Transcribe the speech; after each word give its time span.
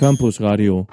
Campus 0.00 0.40
Radio. 0.40 0.86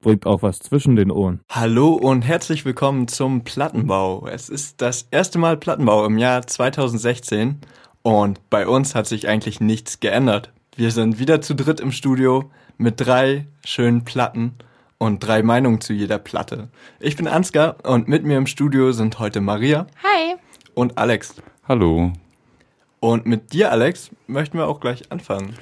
Bringt 0.00 0.26
auch 0.26 0.42
was 0.42 0.58
zwischen 0.58 0.96
den 0.96 1.12
Ohren. 1.12 1.42
Hallo 1.48 1.92
und 1.92 2.22
herzlich 2.22 2.64
willkommen 2.64 3.06
zum 3.06 3.44
Plattenbau. 3.44 4.26
Es 4.26 4.48
ist 4.48 4.80
das 4.80 5.06
erste 5.12 5.38
Mal 5.38 5.56
Plattenbau 5.56 6.04
im 6.06 6.18
Jahr 6.18 6.44
2016 6.44 7.60
und 8.02 8.40
bei 8.50 8.66
uns 8.66 8.96
hat 8.96 9.06
sich 9.06 9.28
eigentlich 9.28 9.60
nichts 9.60 10.00
geändert. 10.00 10.52
Wir 10.74 10.90
sind 10.90 11.20
wieder 11.20 11.40
zu 11.40 11.54
dritt 11.54 11.78
im 11.78 11.92
Studio 11.92 12.50
mit 12.78 12.94
drei 12.96 13.46
schönen 13.64 14.02
Platten 14.02 14.56
und 14.98 15.20
drei 15.20 15.44
Meinungen 15.44 15.80
zu 15.80 15.92
jeder 15.92 16.18
Platte. 16.18 16.68
Ich 16.98 17.14
bin 17.14 17.28
Ansgar 17.28 17.76
und 17.84 18.08
mit 18.08 18.24
mir 18.24 18.38
im 18.38 18.48
Studio 18.48 18.90
sind 18.90 19.20
heute 19.20 19.40
Maria. 19.40 19.86
Hi. 20.02 20.34
Und 20.74 20.98
Alex. 20.98 21.36
Hallo. 21.68 22.12
Und 22.98 23.24
mit 23.24 23.52
dir, 23.52 23.70
Alex, 23.70 24.10
möchten 24.26 24.58
wir 24.58 24.66
auch 24.66 24.80
gleich 24.80 25.12
anfangen. 25.12 25.54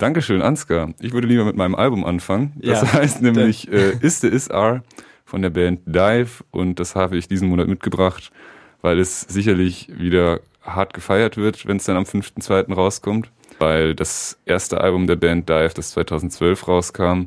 Dankeschön, 0.00 0.40
Ansgar. 0.40 0.94
Ich 0.98 1.12
würde 1.12 1.28
lieber 1.28 1.44
mit 1.44 1.56
meinem 1.56 1.74
Album 1.74 2.06
anfangen. 2.06 2.54
Das 2.56 2.80
ja, 2.80 2.92
heißt 2.94 3.20
nämlich 3.22 3.70
äh, 3.70 3.92
Is 4.00 4.22
the 4.22 4.28
Is 4.28 4.50
Are 4.50 4.82
von 5.26 5.42
der 5.42 5.50
Band 5.50 5.80
Dive 5.84 6.42
und 6.50 6.80
das 6.80 6.96
habe 6.96 7.18
ich 7.18 7.28
diesen 7.28 7.50
Monat 7.50 7.68
mitgebracht, 7.68 8.32
weil 8.80 8.98
es 8.98 9.20
sicherlich 9.20 9.90
wieder 9.94 10.40
hart 10.62 10.94
gefeiert 10.94 11.36
wird, 11.36 11.66
wenn 11.66 11.76
es 11.76 11.84
dann 11.84 11.98
am 11.98 12.04
5.2. 12.04 12.72
rauskommt. 12.72 13.30
Weil 13.58 13.94
das 13.94 14.38
erste 14.46 14.80
Album 14.80 15.06
der 15.06 15.16
Band 15.16 15.50
Dive, 15.50 15.72
das 15.74 15.90
2012 15.90 16.66
rauskam, 16.66 17.26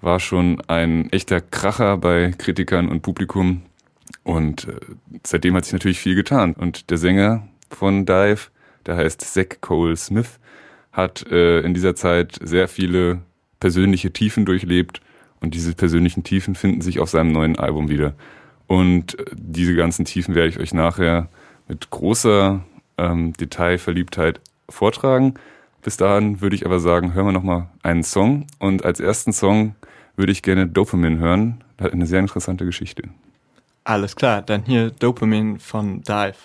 war 0.00 0.20
schon 0.20 0.62
ein 0.68 1.10
echter 1.10 1.40
Kracher 1.40 1.96
bei 1.96 2.32
Kritikern 2.38 2.88
und 2.88 3.02
Publikum. 3.02 3.62
Und 4.22 4.68
äh, 4.68 4.76
seitdem 5.26 5.56
hat 5.56 5.64
sich 5.64 5.72
natürlich 5.72 5.98
viel 5.98 6.14
getan. 6.14 6.52
Und 6.52 6.88
der 6.90 6.98
Sänger 6.98 7.48
von 7.68 8.06
Dive, 8.06 8.50
der 8.86 8.96
heißt 8.96 9.22
Zach 9.22 9.60
Cole 9.60 9.96
Smith, 9.96 10.38
hat 10.92 11.26
äh, 11.30 11.60
in 11.60 11.74
dieser 11.74 11.96
Zeit 11.96 12.38
sehr 12.42 12.68
viele 12.68 13.22
persönliche 13.60 14.12
Tiefen 14.12 14.44
durchlebt 14.44 15.00
und 15.40 15.54
diese 15.54 15.74
persönlichen 15.74 16.22
Tiefen 16.22 16.54
finden 16.54 16.82
sich 16.82 17.00
auf 17.00 17.10
seinem 17.10 17.32
neuen 17.32 17.58
Album 17.58 17.88
wieder. 17.88 18.14
Und 18.66 19.18
äh, 19.18 19.24
diese 19.34 19.74
ganzen 19.74 20.04
Tiefen 20.04 20.34
werde 20.34 20.48
ich 20.48 20.58
euch 20.58 20.72
nachher 20.74 21.28
mit 21.68 21.90
großer 21.90 22.62
ähm, 22.98 23.32
Detailverliebtheit 23.34 24.40
vortragen. 24.68 25.34
Bis 25.82 25.96
dahin 25.96 26.40
würde 26.40 26.54
ich 26.54 26.64
aber 26.64 26.78
sagen, 26.78 27.14
hören 27.14 27.26
wir 27.26 27.32
nochmal 27.32 27.68
einen 27.82 28.04
Song. 28.04 28.46
Und 28.58 28.84
als 28.84 29.00
ersten 29.00 29.32
Song 29.32 29.74
würde 30.16 30.32
ich 30.32 30.42
gerne 30.42 30.66
Dopamine 30.66 31.18
hören. 31.18 31.64
Das 31.76 31.86
hat 31.86 31.92
eine 31.92 32.06
sehr 32.06 32.20
interessante 32.20 32.64
Geschichte. 32.64 33.04
Alles 33.84 34.14
klar, 34.14 34.42
dann 34.42 34.64
hier 34.64 34.90
Dopamine 34.90 35.58
von 35.58 36.02
Dive. 36.02 36.36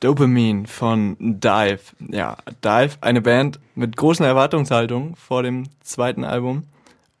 Dopamine 0.00 0.66
von 0.66 1.16
Dive. 1.18 1.80
Ja, 2.10 2.36
Dive, 2.64 2.96
eine 3.00 3.20
Band 3.20 3.58
mit 3.74 3.96
großen 3.96 4.24
Erwartungshaltungen 4.24 5.16
vor 5.16 5.42
dem 5.42 5.64
zweiten 5.82 6.24
Album 6.24 6.64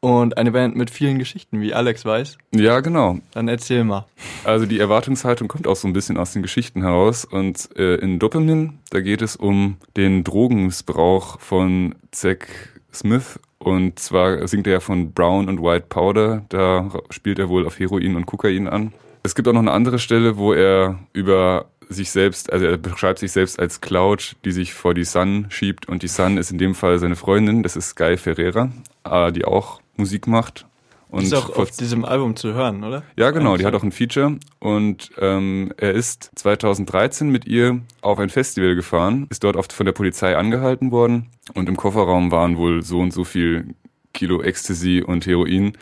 und 0.00 0.36
eine 0.36 0.52
Band 0.52 0.76
mit 0.76 0.90
vielen 0.90 1.18
Geschichten, 1.18 1.60
wie 1.60 1.74
Alex 1.74 2.04
weiß. 2.04 2.38
Ja, 2.54 2.80
genau. 2.80 3.18
Dann 3.32 3.48
erzähl 3.48 3.84
mal. 3.84 4.06
Also 4.44 4.66
die 4.66 4.78
Erwartungshaltung 4.78 5.48
kommt 5.48 5.66
auch 5.66 5.76
so 5.76 5.88
ein 5.88 5.92
bisschen 5.92 6.16
aus 6.16 6.32
den 6.32 6.42
Geschichten 6.42 6.82
heraus 6.82 7.24
und 7.24 7.68
äh, 7.76 7.96
in 7.96 8.18
Dopamine, 8.18 8.74
da 8.90 9.00
geht 9.00 9.22
es 9.22 9.34
um 9.34 9.76
den 9.96 10.22
Drogenmissbrauch 10.22 11.40
von 11.40 11.96
Zack 12.12 12.48
Smith 12.92 13.40
und 13.58 13.98
zwar 13.98 14.46
singt 14.46 14.66
er 14.68 14.80
von 14.80 15.12
Brown 15.12 15.48
und 15.48 15.62
White 15.62 15.86
Powder, 15.88 16.44
da 16.48 16.90
spielt 17.10 17.38
er 17.38 17.48
wohl 17.48 17.66
auf 17.66 17.78
Heroin 17.78 18.14
und 18.14 18.26
Kokain 18.26 18.68
an. 18.68 18.92
Es 19.24 19.34
gibt 19.34 19.48
auch 19.48 19.52
noch 19.52 19.60
eine 19.60 19.72
andere 19.72 19.98
Stelle, 19.98 20.36
wo 20.36 20.52
er 20.52 21.00
über 21.12 21.66
sich 21.88 22.10
selbst, 22.10 22.52
also 22.52 22.66
er 22.66 22.76
beschreibt 22.76 23.18
sich 23.18 23.32
selbst 23.32 23.58
als 23.58 23.80
Cloud, 23.80 24.36
die 24.44 24.52
sich 24.52 24.74
vor 24.74 24.94
die 24.94 25.04
Sun 25.04 25.46
schiebt 25.48 25.88
und 25.88 26.02
die 26.02 26.08
Sun 26.08 26.38
ist 26.38 26.50
in 26.50 26.58
dem 26.58 26.74
Fall 26.74 26.98
seine 26.98 27.16
Freundin, 27.16 27.62
das 27.62 27.76
ist 27.76 27.90
Sky 27.90 28.16
Ferreira, 28.16 28.70
äh, 29.04 29.32
die 29.32 29.44
auch 29.44 29.80
Musik 29.96 30.26
macht. 30.26 30.66
Und 31.10 31.22
ist 31.22 31.32
auch 31.32 31.56
auf 31.56 31.70
diesem 31.70 32.04
Album 32.04 32.36
zu 32.36 32.52
hören, 32.52 32.84
oder? 32.84 33.02
Ja, 33.16 33.30
genau, 33.30 33.56
die 33.56 33.64
hat 33.64 33.74
auch 33.74 33.82
ein 33.82 33.92
Feature 33.92 34.36
und 34.58 35.10
ähm, 35.18 35.72
er 35.78 35.92
ist 35.92 36.30
2013 36.34 37.30
mit 37.30 37.46
ihr 37.46 37.80
auf 38.02 38.18
ein 38.18 38.28
Festival 38.28 38.74
gefahren, 38.74 39.26
ist 39.30 39.42
dort 39.42 39.56
oft 39.56 39.72
von 39.72 39.86
der 39.86 39.94
Polizei 39.94 40.36
angehalten 40.36 40.90
worden 40.90 41.30
und 41.54 41.66
im 41.66 41.76
Kofferraum 41.76 42.30
waren 42.30 42.58
wohl 42.58 42.82
so 42.82 42.98
und 43.00 43.14
so 43.14 43.24
viel 43.24 43.74
Kilo 44.12 44.42
Ecstasy 44.42 45.02
und 45.02 45.26
Heroin 45.26 45.72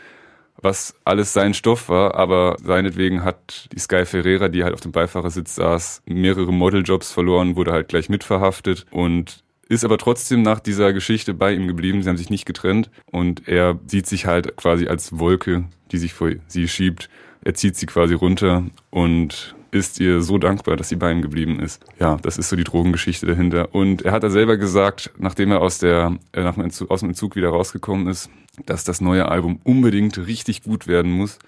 was 0.61 0.95
alles 1.05 1.33
sein 1.33 1.53
Stoff 1.53 1.89
war, 1.89 2.15
aber 2.15 2.57
seinetwegen 2.63 3.23
hat 3.23 3.69
die 3.71 3.79
Sky 3.79 4.05
Ferreira, 4.05 4.47
die 4.47 4.63
halt 4.63 4.73
auf 4.73 4.81
dem 4.81 4.91
Beifahrersitz 4.91 5.55
saß, 5.55 6.01
mehrere 6.05 6.51
Modeljobs 6.51 7.11
verloren, 7.11 7.55
wurde 7.55 7.71
halt 7.71 7.89
gleich 7.89 8.09
mitverhaftet 8.09 8.85
und 8.91 9.43
ist 9.69 9.83
aber 9.83 9.97
trotzdem 9.97 10.41
nach 10.41 10.59
dieser 10.59 10.93
Geschichte 10.93 11.33
bei 11.33 11.53
ihm 11.53 11.67
geblieben. 11.67 12.01
Sie 12.01 12.09
haben 12.09 12.17
sich 12.17 12.29
nicht 12.29 12.45
getrennt 12.45 12.89
und 13.11 13.47
er 13.47 13.79
sieht 13.85 14.07
sich 14.07 14.25
halt 14.25 14.55
quasi 14.55 14.87
als 14.87 15.19
Wolke, 15.19 15.65
die 15.91 15.97
sich 15.97 16.13
vor 16.13 16.31
sie 16.47 16.67
schiebt. 16.67 17.09
Er 17.43 17.53
zieht 17.53 17.75
sie 17.75 17.85
quasi 17.85 18.13
runter 18.13 18.65
und 18.89 19.55
ist 19.77 19.99
ihr 19.99 20.21
so 20.21 20.37
dankbar, 20.37 20.75
dass 20.75 20.89
sie 20.89 20.95
bei 20.95 21.11
ihm 21.11 21.21
geblieben 21.21 21.59
ist. 21.59 21.83
Ja, 21.99 22.17
das 22.21 22.37
ist 22.37 22.49
so 22.49 22.55
die 22.55 22.63
Drogengeschichte 22.63 23.25
dahinter. 23.25 23.73
Und 23.73 24.01
er 24.01 24.11
hat 24.11 24.23
da 24.23 24.29
selber 24.29 24.57
gesagt, 24.57 25.11
nachdem 25.17 25.51
er 25.51 25.61
aus 25.61 25.77
der, 25.77 26.17
äh, 26.33 26.43
nach 26.43 26.55
dem 26.55 26.63
Entzug, 26.63 26.89
aus 26.91 27.01
dem 27.01 27.09
Entzug 27.09 27.35
wieder 27.35 27.49
rausgekommen 27.49 28.07
ist, 28.07 28.29
dass 28.65 28.83
das 28.83 29.01
neue 29.01 29.29
Album 29.29 29.59
unbedingt 29.63 30.17
richtig 30.25 30.63
gut 30.63 30.87
werden 30.87 31.11
muss, 31.11 31.39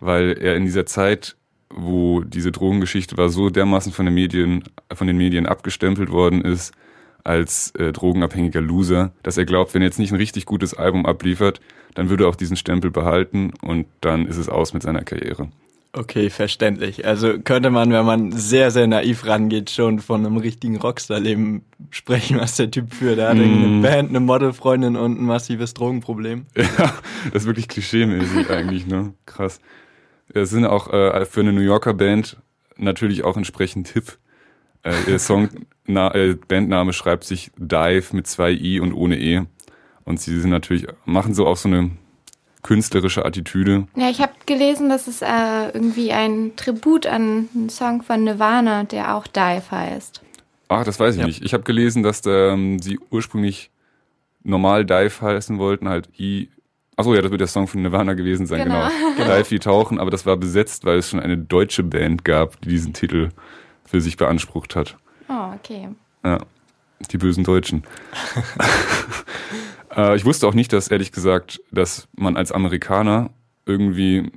weil 0.00 0.38
er 0.38 0.56
in 0.56 0.64
dieser 0.64 0.86
Zeit, 0.86 1.36
wo 1.68 2.20
diese 2.20 2.52
Drogengeschichte 2.52 3.16
war, 3.16 3.28
so 3.28 3.50
dermaßen 3.50 3.92
von 3.92 4.06
den 4.06 4.14
Medien, 4.14 4.64
von 4.92 5.06
den 5.06 5.16
Medien 5.16 5.46
abgestempelt 5.46 6.10
worden 6.10 6.42
ist, 6.42 6.72
als 7.24 7.70
äh, 7.72 7.90
drogenabhängiger 7.90 8.60
Loser, 8.60 9.12
dass 9.22 9.38
er 9.38 9.46
glaubt, 9.46 9.74
wenn 9.74 9.82
er 9.82 9.86
jetzt 9.86 9.98
nicht 9.98 10.12
ein 10.12 10.18
richtig 10.18 10.44
gutes 10.44 10.74
Album 10.74 11.06
abliefert, 11.06 11.60
dann 11.94 12.10
würde 12.10 12.24
er 12.24 12.28
auch 12.28 12.36
diesen 12.36 12.56
Stempel 12.56 12.90
behalten 12.90 13.52
und 13.62 13.86
dann 14.00 14.26
ist 14.26 14.36
es 14.36 14.48
aus 14.48 14.74
mit 14.74 14.82
seiner 14.82 15.02
Karriere. 15.02 15.48
Okay, 15.96 16.28
verständlich. 16.28 17.06
Also 17.06 17.38
könnte 17.38 17.70
man, 17.70 17.92
wenn 17.92 18.04
man 18.04 18.32
sehr, 18.32 18.72
sehr 18.72 18.88
naiv 18.88 19.26
rangeht, 19.26 19.70
schon 19.70 20.00
von 20.00 20.26
einem 20.26 20.38
richtigen 20.38 20.76
Rockstar-Leben 20.76 21.64
sprechen, 21.90 22.40
was 22.40 22.56
der 22.56 22.68
Typ 22.68 22.92
führt. 22.92 23.18
Er 23.18 23.28
hat 23.28 23.36
mm. 23.36 23.40
eine 23.40 23.82
Band, 23.82 24.08
eine 24.08 24.18
Modelfreundin 24.18 24.96
und 24.96 25.20
ein 25.20 25.24
massives 25.24 25.72
Drogenproblem. 25.74 26.46
Ja, 26.56 26.92
das 27.32 27.42
ist 27.42 27.46
wirklich 27.46 27.68
klischee-mäßig 27.68 28.50
eigentlich, 28.50 28.88
ne? 28.88 29.14
Krass. 29.24 29.60
Es 30.32 30.50
sind 30.50 30.66
auch 30.66 30.92
äh, 30.92 31.24
für 31.26 31.40
eine 31.40 31.52
New 31.52 31.60
Yorker 31.60 31.94
Band 31.94 32.38
natürlich 32.76 33.22
auch 33.22 33.36
entsprechend 33.36 33.86
hip. 33.88 34.18
Äh, 34.82 34.94
ihr 35.06 35.20
Song, 35.20 35.48
na, 35.86 36.12
äh, 36.12 36.34
Bandname 36.34 36.92
schreibt 36.92 37.22
sich 37.22 37.52
Dive 37.56 38.16
mit 38.16 38.26
zwei 38.26 38.50
I 38.50 38.80
und 38.80 38.92
ohne 38.92 39.16
E. 39.16 39.42
Und 40.02 40.20
sie 40.20 40.40
sind 40.40 40.50
natürlich, 40.50 40.86
machen 41.04 41.34
so 41.34 41.46
auch 41.46 41.56
so 41.56 41.68
eine 41.68 41.92
künstlerische 42.64 43.24
Attitüde. 43.24 43.86
Ja, 43.94 44.10
ich 44.10 44.20
habe 44.20 44.32
gelesen, 44.46 44.88
dass 44.88 45.06
es 45.06 45.22
äh, 45.22 45.68
irgendwie 45.72 46.12
ein 46.12 46.56
Tribut 46.56 47.06
an 47.06 47.48
einen 47.54 47.68
Song 47.68 48.02
von 48.02 48.24
Nirvana, 48.24 48.82
der 48.82 49.14
auch 49.14 49.28
Dive 49.28 49.70
heißt. 49.70 50.22
Ach, 50.68 50.82
das 50.82 50.98
weiß 50.98 51.14
ich 51.14 51.20
ja. 51.20 51.26
nicht. 51.26 51.44
Ich 51.44 51.52
habe 51.52 51.62
gelesen, 51.62 52.02
dass 52.02 52.22
ähm, 52.26 52.80
sie 52.80 52.98
ursprünglich 53.10 53.70
normal 54.42 54.84
Dive 54.84 55.20
heißen 55.20 55.58
wollten, 55.58 55.88
halt 55.88 56.08
I. 56.18 56.48
Achso, 56.96 57.14
ja, 57.14 57.20
das 57.20 57.30
wird 57.30 57.40
der 57.40 57.48
Song 57.48 57.66
von 57.66 57.82
Nirvana 57.82 58.14
gewesen 58.14 58.46
sein, 58.46 58.64
genau. 58.64 58.88
genau. 59.16 59.36
Dive 59.36 59.50
wie 59.50 59.58
Tauchen, 59.58 60.00
aber 60.00 60.10
das 60.10 60.24
war 60.26 60.36
besetzt, 60.36 60.84
weil 60.84 60.98
es 60.98 61.10
schon 61.10 61.20
eine 61.20 61.36
deutsche 61.36 61.82
Band 61.82 62.24
gab, 62.24 62.60
die 62.62 62.70
diesen 62.70 62.94
Titel 62.94 63.28
für 63.84 64.00
sich 64.00 64.16
beansprucht 64.16 64.74
hat. 64.74 64.96
Oh, 65.28 65.52
okay. 65.54 65.88
Ja, 66.24 66.38
die 67.10 67.18
bösen 67.18 67.44
Deutschen. 67.44 67.82
Äh, 69.96 70.16
ich 70.16 70.24
wusste 70.24 70.46
auch 70.46 70.54
nicht, 70.54 70.72
dass 70.72 70.88
ehrlich 70.88 71.12
gesagt, 71.12 71.60
dass 71.70 72.08
man 72.16 72.36
als 72.36 72.52
Amerikaner 72.52 73.30
irgendwie 73.66 74.30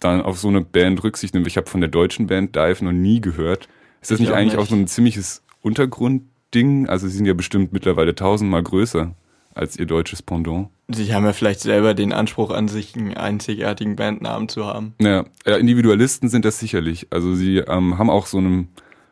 dann 0.00 0.22
auf 0.22 0.38
so 0.38 0.48
eine 0.48 0.60
Band 0.60 1.02
Rücksicht 1.04 1.34
nimmt. 1.34 1.46
Ich 1.46 1.56
habe 1.56 1.68
von 1.68 1.80
der 1.80 1.90
deutschen 1.90 2.26
Band 2.26 2.56
Dive 2.56 2.84
noch 2.84 2.92
nie 2.92 3.20
gehört. 3.20 3.68
Ist 4.00 4.10
das 4.10 4.16
ich 4.16 4.20
nicht 4.20 4.32
auch 4.32 4.36
eigentlich 4.36 4.54
nicht. 4.54 4.62
auch 4.62 4.66
so 4.66 4.74
ein 4.74 4.86
ziemliches 4.86 5.42
Untergrundding? 5.60 6.88
Also 6.88 7.06
sie 7.06 7.16
sind 7.16 7.26
ja 7.26 7.34
bestimmt 7.34 7.72
mittlerweile 7.72 8.14
tausendmal 8.14 8.62
größer 8.62 9.14
als 9.54 9.78
ihr 9.78 9.86
deutsches 9.86 10.22
Pendant. 10.22 10.68
Sie 10.88 11.14
haben 11.14 11.24
ja 11.24 11.32
vielleicht 11.32 11.60
selber 11.60 11.94
den 11.94 12.12
Anspruch 12.12 12.50
an 12.50 12.68
sich, 12.68 12.96
einen 12.96 13.14
einzigartigen 13.14 13.96
Bandnamen 13.96 14.48
zu 14.48 14.66
haben. 14.66 14.94
Ja, 14.98 15.24
Individualisten 15.44 16.28
sind 16.28 16.44
das 16.44 16.58
sicherlich. 16.58 17.06
Also 17.10 17.34
sie 17.34 17.58
ähm, 17.58 17.98
haben 17.98 18.10
auch 18.10 18.26
so 18.26 18.38
ein 18.38 18.68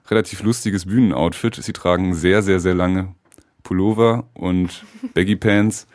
relativ 0.08 0.43
lustiges 0.43 0.87
Bühnenoutfit. 0.87 1.56
Sie 1.56 1.73
tragen 1.73 2.14
sehr, 2.14 2.43
sehr, 2.43 2.58
sehr 2.58 2.75
lange 2.75 3.14
Pullover 3.62 4.24
und 4.34 4.84
Baggy 5.14 5.36
Pants. 5.36 5.86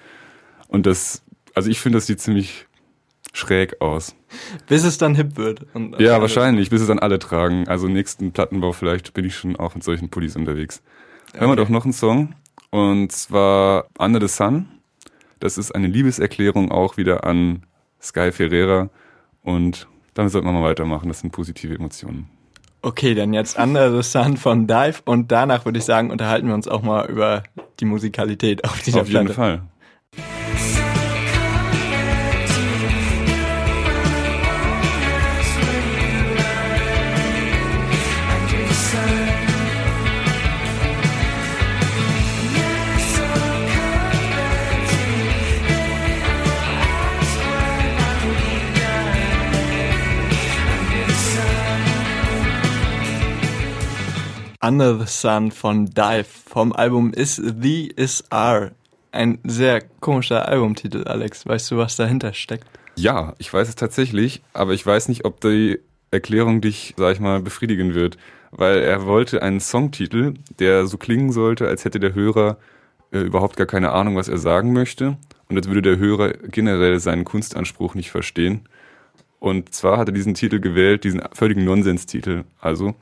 Und 0.68 0.86
das, 0.86 1.24
also 1.54 1.70
ich 1.70 1.80
finde, 1.80 1.98
das 1.98 2.08
sieht 2.08 2.20
ziemlich 2.20 2.68
schräg 3.34 3.82
aus. 3.82 4.16
Bis 4.68 4.84
es 4.84 4.98
dann 4.98 5.16
hip 5.16 5.38
wird. 5.38 5.66
Und 5.74 6.00
Ja, 6.00 6.22
wahrscheinlich, 6.22 6.70
bis 6.70 6.82
es 6.82 6.88
dann 6.88 7.00
alle 7.00 7.20
tragen. 7.20 7.68
Also 7.68 7.88
nächsten 7.88 8.32
Plattenbau 8.32 8.72
vielleicht 8.72 9.14
bin 9.14 9.26
ich 9.26 9.36
schon 9.36 9.56
auch 9.56 9.76
mit 9.76 9.84
solchen 9.84 10.10
Pullis 10.10 10.36
unterwegs. 10.36 10.82
Hören 11.34 11.48
wir 11.50 11.54
Okay. 11.54 11.64
doch 11.64 11.70
noch 11.70 11.84
einen 11.84 11.94
Song. 11.94 12.34
Und 12.72 13.12
zwar 13.12 13.88
Under 13.98 14.22
the 14.22 14.28
Sun. 14.28 14.68
Das 15.40 15.58
ist 15.58 15.74
eine 15.74 15.88
Liebeserklärung 15.88 16.72
auch 16.72 16.98
wieder 16.98 17.26
an 17.26 17.64
Sky 18.02 18.32
Ferreira. 18.32 18.90
Und 19.44 19.88
damit 20.14 20.32
sollten 20.32 20.48
wir 20.48 20.54
mal 20.54 20.64
weitermachen. 20.64 21.08
Das 21.10 21.20
sind 21.20 21.32
positive 21.32 21.76
Emotionen. 21.76 22.30
Okay, 22.86 23.16
dann 23.16 23.34
jetzt 23.34 23.58
Under 23.58 23.92
the 23.92 24.08
Sun 24.08 24.38
von 24.38 24.68
Dive 24.68 25.02
und 25.06 25.32
danach 25.32 25.66
würde 25.66 25.80
ich 25.80 25.86
sagen, 25.86 26.12
unterhalten 26.12 26.48
wir 26.48 26.54
uns 26.54 26.68
auch 26.68 26.84
mal 26.84 27.10
über 27.10 27.42
die 27.80 27.86
Musikalität 27.86 28.64
auf 28.64 28.80
dieser 28.84 29.02
Auf 29.02 29.08
jeden 29.08 29.26
Platte. 29.26 29.34
Fall. 29.34 29.62
Under 54.66 54.98
the 54.98 55.06
Sun 55.06 55.52
von 55.52 55.86
Dive 55.86 56.26
vom 56.26 56.74
Album 56.74 57.14
Is 57.14 57.36
The 57.36 57.94
Is 57.96 58.24
R. 58.32 58.72
Ein 59.12 59.38
sehr 59.44 59.84
komischer 60.00 60.48
Albumtitel, 60.48 61.04
Alex. 61.04 61.46
Weißt 61.46 61.70
du, 61.70 61.78
was 61.78 61.98
dahinter 61.98 62.34
steckt? 62.34 62.66
Ja, 62.96 63.36
ich 63.38 63.54
weiß 63.54 63.70
es 63.70 63.76
tatsächlich, 63.76 64.42
aber 64.54 64.74
ich 64.74 64.84
weiß 64.84 65.08
nicht, 65.10 65.24
ob 65.24 65.40
die 65.40 65.78
Erklärung 66.10 66.62
dich, 66.62 66.96
sag 66.98 67.14
ich 67.14 67.20
mal, 67.20 67.42
befriedigen 67.42 67.94
wird. 67.94 68.18
Weil 68.50 68.80
er 68.80 69.06
wollte 69.06 69.44
einen 69.44 69.60
Songtitel, 69.60 70.34
der 70.58 70.88
so 70.88 70.98
klingen 70.98 71.32
sollte, 71.32 71.68
als 71.68 71.86
hätte 71.86 72.00
der 72.00 72.16
Hörer 72.16 72.58
äh, 73.12 73.20
überhaupt 73.20 73.58
gar 73.58 73.68
keine 73.68 73.92
Ahnung, 73.92 74.16
was 74.16 74.30
er 74.30 74.40
sagen 74.40 74.74
möchte. 74.74 75.18
Und 75.48 75.58
als 75.58 75.68
würde 75.68 75.84
der 75.84 75.98
Hörer 76.00 76.30
generell 76.30 77.00
seinen 77.00 77.24
Kunstanspruch 77.24 77.94
nicht 77.94 78.10
verstehen. 78.10 78.68
Und 79.38 79.76
zwar 79.76 80.00
hat 80.00 80.10
er 80.10 80.14
diesen 80.14 80.34
Titel 80.34 80.60
gewählt, 80.60 81.04
diesen 81.04 81.22
völligen 81.34 81.66
Nonsenstitel, 81.66 82.46
also, 82.60 82.96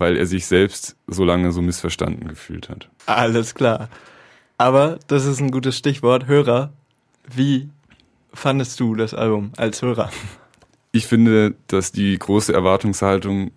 weil 0.00 0.16
er 0.16 0.26
sich 0.26 0.46
selbst 0.46 0.96
so 1.06 1.24
lange 1.24 1.52
so 1.52 1.60
missverstanden 1.60 2.26
gefühlt 2.26 2.70
hat. 2.70 2.88
Alles 3.04 3.54
klar. 3.54 3.90
Aber 4.56 4.98
das 5.06 5.26
ist 5.26 5.40
ein 5.40 5.50
gutes 5.50 5.76
Stichwort. 5.76 6.26
Hörer, 6.26 6.72
wie 7.32 7.68
fandest 8.32 8.80
du 8.80 8.94
das 8.94 9.14
Album 9.14 9.52
als 9.56 9.82
Hörer? 9.82 10.10
Ich 10.92 11.06
finde, 11.06 11.54
dass 11.68 11.92
die 11.92 12.18
große 12.18 12.52
Erwartungshaltung, 12.52 13.52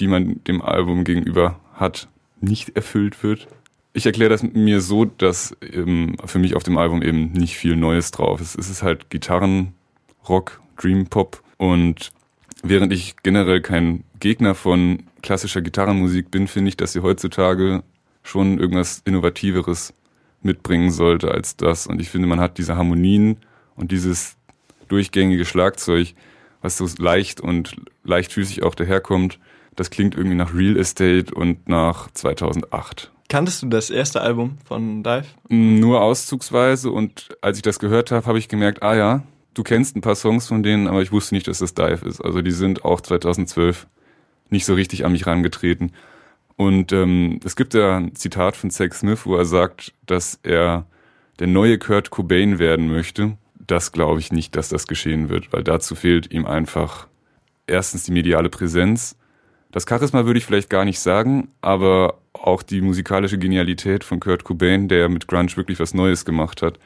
die 0.00 0.08
man 0.08 0.42
dem 0.44 0.60
Album 0.60 1.04
gegenüber 1.04 1.58
hat, 1.74 2.08
nicht 2.40 2.76
erfüllt 2.76 3.22
wird. 3.22 3.46
Ich 3.92 4.04
erkläre 4.04 4.30
das 4.30 4.42
mir 4.42 4.80
so, 4.80 5.04
dass 5.04 5.56
ähm, 5.62 6.16
für 6.26 6.38
mich 6.38 6.54
auf 6.54 6.64
dem 6.64 6.76
Album 6.76 7.00
eben 7.00 7.32
nicht 7.32 7.56
viel 7.56 7.76
Neues 7.76 8.10
drauf 8.10 8.40
ist. 8.40 8.58
Es 8.58 8.68
ist 8.68 8.82
halt 8.82 9.08
Gitarren, 9.08 9.72
Rock, 10.28 10.60
Dream 10.76 11.06
Pop 11.06 11.42
und 11.56 12.10
während 12.62 12.92
ich 12.92 13.16
generell 13.22 13.62
kein 13.62 14.04
Gegner 14.20 14.54
von 14.54 15.04
klassischer 15.22 15.62
Gitarrenmusik 15.62 16.30
bin, 16.30 16.48
finde 16.48 16.68
ich, 16.68 16.76
dass 16.76 16.92
sie 16.92 17.00
heutzutage 17.00 17.82
schon 18.22 18.58
irgendwas 18.58 19.02
Innovativeres 19.04 19.94
mitbringen 20.42 20.90
sollte 20.90 21.30
als 21.30 21.56
das. 21.56 21.86
Und 21.86 22.00
ich 22.00 22.08
finde, 22.08 22.28
man 22.28 22.40
hat 22.40 22.58
diese 22.58 22.76
Harmonien 22.76 23.38
und 23.74 23.92
dieses 23.92 24.36
durchgängige 24.88 25.44
Schlagzeug, 25.44 26.14
was 26.62 26.76
so 26.76 26.88
leicht 26.98 27.40
und 27.40 27.76
leichtfüßig 28.04 28.62
auch 28.62 28.74
daherkommt, 28.74 29.38
das 29.74 29.90
klingt 29.90 30.14
irgendwie 30.14 30.36
nach 30.36 30.54
Real 30.54 30.76
Estate 30.76 31.34
und 31.34 31.68
nach 31.68 32.10
2008. 32.12 33.12
Kanntest 33.28 33.62
du 33.62 33.66
das 33.66 33.90
erste 33.90 34.20
Album 34.20 34.58
von 34.64 35.02
Dive? 35.02 35.26
Nur 35.48 36.00
auszugsweise 36.00 36.90
und 36.90 37.36
als 37.40 37.58
ich 37.58 37.62
das 37.62 37.78
gehört 37.78 38.10
habe, 38.10 38.26
habe 38.26 38.38
ich 38.38 38.48
gemerkt, 38.48 38.82
ah 38.82 38.94
ja, 38.94 39.22
du 39.54 39.62
kennst 39.62 39.96
ein 39.96 40.00
paar 40.00 40.14
Songs 40.14 40.46
von 40.46 40.62
denen, 40.62 40.86
aber 40.86 41.02
ich 41.02 41.12
wusste 41.12 41.34
nicht, 41.34 41.48
dass 41.48 41.58
das 41.58 41.74
Dive 41.74 42.06
ist. 42.06 42.20
Also 42.20 42.40
die 42.40 42.52
sind 42.52 42.84
auch 42.84 43.00
2012 43.00 43.86
nicht 44.50 44.64
so 44.64 44.74
richtig 44.74 45.04
an 45.04 45.12
mich 45.12 45.26
rangetreten. 45.26 45.92
Und 46.56 46.92
ähm, 46.92 47.40
es 47.44 47.56
gibt 47.56 47.74
ja 47.74 47.98
ein 47.98 48.14
Zitat 48.14 48.56
von 48.56 48.70
Zack 48.70 48.94
Smith, 48.94 49.26
wo 49.26 49.36
er 49.36 49.44
sagt, 49.44 49.92
dass 50.06 50.38
er 50.42 50.86
der 51.38 51.46
neue 51.46 51.78
Kurt 51.78 52.10
Cobain 52.10 52.58
werden 52.58 52.88
möchte. 52.88 53.36
Das 53.58 53.92
glaube 53.92 54.20
ich 54.20 54.32
nicht, 54.32 54.56
dass 54.56 54.68
das 54.68 54.86
geschehen 54.86 55.28
wird, 55.28 55.52
weil 55.52 55.64
dazu 55.64 55.94
fehlt 55.94 56.32
ihm 56.32 56.46
einfach 56.46 57.08
erstens 57.66 58.04
die 58.04 58.12
mediale 58.12 58.48
Präsenz. 58.48 59.16
Das 59.70 59.84
Charisma 59.86 60.24
würde 60.24 60.38
ich 60.38 60.46
vielleicht 60.46 60.70
gar 60.70 60.84
nicht 60.84 61.00
sagen, 61.00 61.48
aber 61.60 62.18
auch 62.32 62.62
die 62.62 62.80
musikalische 62.80 63.38
Genialität 63.38 64.04
von 64.04 64.20
Kurt 64.20 64.44
Cobain, 64.44 64.88
der 64.88 65.08
mit 65.08 65.26
Grunge 65.26 65.56
wirklich 65.56 65.80
was 65.80 65.92
Neues 65.92 66.24
gemacht 66.24 66.62
hat, 66.62 66.78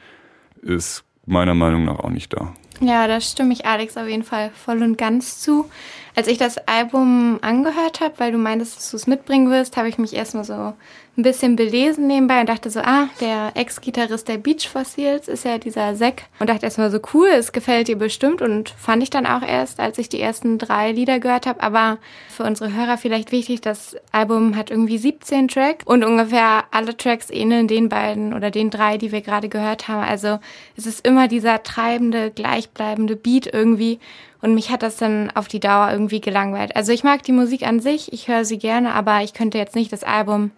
ist 0.61 1.03
meiner 1.25 1.53
Meinung 1.53 1.85
nach 1.85 1.99
auch 1.99 2.09
nicht 2.09 2.33
da. 2.33 2.53
Ja, 2.81 3.07
da 3.07 3.21
stimme 3.21 3.53
ich 3.53 3.65
Alex 3.65 3.95
auf 3.95 4.07
jeden 4.07 4.23
Fall 4.23 4.49
voll 4.51 4.81
und 4.81 4.97
ganz 4.97 5.39
zu. 5.39 5.69
Als 6.15 6.27
ich 6.27 6.37
das 6.37 6.57
Album 6.67 7.39
angehört 7.41 8.01
habe, 8.01 8.15
weil 8.17 8.31
du 8.31 8.37
meintest, 8.37 8.77
dass 8.77 8.91
du 8.91 8.97
es 8.97 9.07
mitbringen 9.07 9.49
wirst, 9.49 9.77
habe 9.77 9.87
ich 9.87 9.97
mich 9.97 10.13
erstmal 10.13 10.43
so 10.43 10.73
ein 11.17 11.23
bisschen 11.23 11.57
belesen 11.57 12.07
nebenbei 12.07 12.39
und 12.39 12.47
dachte 12.47 12.69
so, 12.69 12.79
ah, 12.79 13.09
der 13.19 13.51
Ex-Gitarrist 13.55 14.27
der 14.29 14.37
Beach 14.37 14.69
Fossils 14.69 15.27
ist 15.27 15.43
ja 15.43 15.57
dieser 15.57 15.93
Zack. 15.95 16.23
Und 16.39 16.49
dachte 16.49 16.65
erstmal 16.65 16.89
so, 16.89 16.99
cool, 17.13 17.27
es 17.27 17.51
gefällt 17.51 17.89
dir 17.89 17.97
bestimmt 17.97 18.41
und 18.41 18.69
fand 18.69 19.03
ich 19.03 19.09
dann 19.09 19.25
auch 19.25 19.41
erst, 19.41 19.79
als 19.79 19.97
ich 19.97 20.07
die 20.07 20.21
ersten 20.21 20.57
drei 20.57 20.93
Lieder 20.93 21.19
gehört 21.19 21.47
habe. 21.47 21.61
Aber 21.61 21.97
für 22.29 22.43
unsere 22.43 22.73
Hörer 22.73 22.97
vielleicht 22.97 23.33
wichtig, 23.33 23.59
das 23.59 23.97
Album 24.13 24.55
hat 24.55 24.71
irgendwie 24.71 24.97
17 24.97 25.49
Tracks 25.49 25.85
und 25.85 26.03
ungefähr 26.05 26.63
alle 26.71 26.95
Tracks 26.95 27.29
ähneln 27.29 27.67
den 27.67 27.89
beiden 27.89 28.33
oder 28.33 28.49
den 28.49 28.69
drei, 28.69 28.97
die 28.97 29.11
wir 29.11 29.21
gerade 29.21 29.49
gehört 29.49 29.89
haben. 29.89 30.03
Also 30.03 30.39
es 30.77 30.85
ist 30.85 31.05
immer 31.05 31.27
dieser 31.27 31.63
treibende, 31.63 32.31
gleichbleibende 32.31 33.17
Beat 33.17 33.47
irgendwie. 33.53 33.99
Und 34.41 34.55
mich 34.55 34.71
hat 34.71 34.81
das 34.81 34.97
dann 34.97 35.29
auf 35.31 35.47
die 35.47 35.59
Dauer 35.59 35.91
irgendwie 35.91 36.21
gelangweilt. 36.21 36.75
Also 36.75 36.91
ich 36.91 37.03
mag 37.03 37.23
die 37.23 37.31
Musik 37.31 37.63
an 37.63 37.79
sich, 37.79 38.11
ich 38.11 38.27
höre 38.27 38.45
sie 38.45 38.57
gerne, 38.57 38.93
aber 38.93 39.21
ich 39.21 39.33
könnte 39.33 39.57
jetzt 39.57 39.75
nicht 39.75 39.93
das 39.93 40.03
Album 40.03 40.51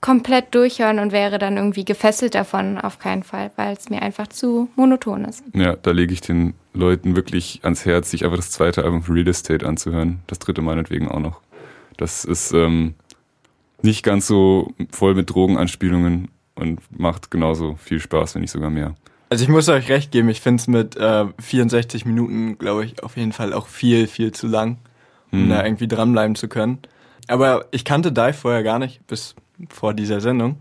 komplett 0.00 0.54
durchhören 0.54 1.00
und 1.00 1.10
wäre 1.10 1.38
dann 1.38 1.56
irgendwie 1.56 1.84
gefesselt 1.84 2.34
davon, 2.34 2.78
auf 2.78 2.98
keinen 2.98 3.24
Fall, 3.24 3.50
weil 3.56 3.76
es 3.76 3.90
mir 3.90 4.00
einfach 4.00 4.28
zu 4.28 4.68
monoton 4.76 5.24
ist. 5.24 5.42
Ja, 5.54 5.74
da 5.74 5.90
lege 5.90 6.12
ich 6.12 6.20
den 6.20 6.54
Leuten 6.72 7.16
wirklich 7.16 7.60
ans 7.64 7.84
Herz, 7.84 8.10
sich 8.10 8.24
einfach 8.24 8.36
das 8.36 8.52
zweite 8.52 8.84
Album 8.84 9.02
von 9.02 9.16
Real 9.16 9.26
Estate 9.26 9.66
anzuhören. 9.66 10.20
Das 10.28 10.38
dritte 10.38 10.62
meinetwegen 10.62 11.08
auch 11.08 11.18
noch. 11.18 11.40
Das 11.96 12.24
ist 12.24 12.52
ähm, 12.52 12.94
nicht 13.82 14.04
ganz 14.04 14.28
so 14.28 14.72
voll 14.90 15.14
mit 15.14 15.30
Drogenanspielungen 15.30 16.28
und 16.54 16.80
macht 16.96 17.32
genauso 17.32 17.74
viel 17.74 17.98
Spaß, 17.98 18.34
wenn 18.34 18.42
nicht 18.42 18.52
sogar 18.52 18.70
mehr. 18.70 18.94
Also 19.30 19.44
ich 19.44 19.50
muss 19.50 19.68
euch 19.68 19.88
recht 19.90 20.10
geben, 20.10 20.28
ich 20.30 20.40
finde 20.40 20.60
es 20.60 20.68
mit 20.68 20.96
äh, 20.96 21.26
64 21.38 22.06
Minuten, 22.06 22.56
glaube 22.58 22.84
ich, 22.84 23.02
auf 23.02 23.16
jeden 23.16 23.32
Fall 23.32 23.52
auch 23.52 23.66
viel, 23.66 24.06
viel 24.06 24.32
zu 24.32 24.46
lang, 24.46 24.78
um 25.32 25.44
Mhm. 25.46 25.48
da 25.50 25.64
irgendwie 25.64 25.88
dranbleiben 25.88 26.34
zu 26.34 26.48
können. 26.48 26.78
Aber 27.26 27.66
ich 27.70 27.84
kannte 27.84 28.10
Dive 28.10 28.32
vorher 28.32 28.62
gar 28.62 28.78
nicht, 28.78 29.06
bis 29.06 29.34
vor 29.68 29.92
dieser 29.92 30.20
Sendung. 30.22 30.56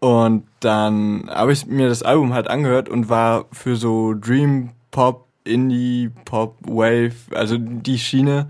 Und 0.00 0.44
dann 0.60 1.28
habe 1.30 1.52
ich 1.52 1.66
mir 1.66 1.88
das 1.88 2.02
Album 2.02 2.32
halt 2.34 2.48
angehört 2.48 2.88
und 2.88 3.08
war 3.08 3.44
für 3.52 3.76
so 3.76 4.14
Dream 4.14 4.70
Pop, 4.90 5.26
Indie 5.44 6.10
Pop, 6.24 6.56
Wave, 6.62 7.12
also 7.32 7.58
die 7.58 7.98
Schiene, 7.98 8.48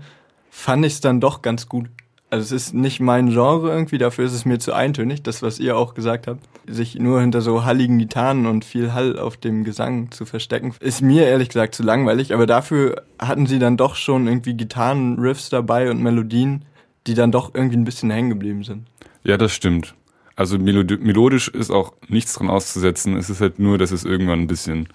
fand 0.49 0.85
ich 0.85 0.93
es 0.93 1.01
dann 1.01 1.19
doch 1.21 1.41
ganz 1.43 1.69
gut. 1.69 1.87
Also 2.31 2.55
es 2.55 2.67
ist 2.67 2.73
nicht 2.73 2.99
mein 3.01 3.29
Genre 3.29 3.69
irgendwie, 3.69 3.97
dafür 3.97 4.25
ist 4.25 4.33
es 4.33 4.45
mir 4.45 4.57
zu 4.59 4.73
eintönig, 4.73 5.21
das 5.21 5.43
was 5.43 5.59
ihr 5.59 5.77
auch 5.77 5.93
gesagt 5.93 6.25
habt. 6.27 6.39
Sich 6.67 6.95
nur 6.95 7.19
hinter 7.21 7.41
so 7.41 7.65
halligen 7.65 7.97
Gitarren 7.97 8.45
und 8.45 8.63
viel 8.65 8.93
Hall 8.93 9.17
auf 9.17 9.35
dem 9.35 9.63
Gesang 9.63 10.11
zu 10.11 10.25
verstecken, 10.25 10.73
ist 10.79 11.01
mir 11.01 11.25
ehrlich 11.25 11.49
gesagt 11.49 11.73
zu 11.73 11.81
langweilig, 11.83 12.33
aber 12.33 12.45
dafür 12.45 13.01
hatten 13.19 13.47
sie 13.47 13.57
dann 13.59 13.77
doch 13.77 13.95
schon 13.95 14.27
irgendwie 14.27 14.53
Gitarrenriffs 14.53 15.49
dabei 15.49 15.89
und 15.89 16.01
Melodien, 16.03 16.63
die 17.07 17.15
dann 17.15 17.31
doch 17.31 17.55
irgendwie 17.55 17.77
ein 17.77 17.83
bisschen 17.83 18.11
hängen 18.11 18.29
geblieben 18.29 18.63
sind. 18.63 18.85
Ja, 19.23 19.37
das 19.37 19.53
stimmt. 19.53 19.95
Also 20.35 20.57
melodi 20.59 20.97
melodisch 20.97 21.47
ist 21.49 21.71
auch 21.71 21.93
nichts 22.07 22.33
dran 22.33 22.49
auszusetzen. 22.49 23.17
Es 23.17 23.29
ist 23.29 23.41
halt 23.41 23.59
nur, 23.59 23.77
dass 23.77 23.91
es 23.91 24.05
irgendwann 24.05 24.39
ein 24.41 24.47
bisschen 24.47 24.87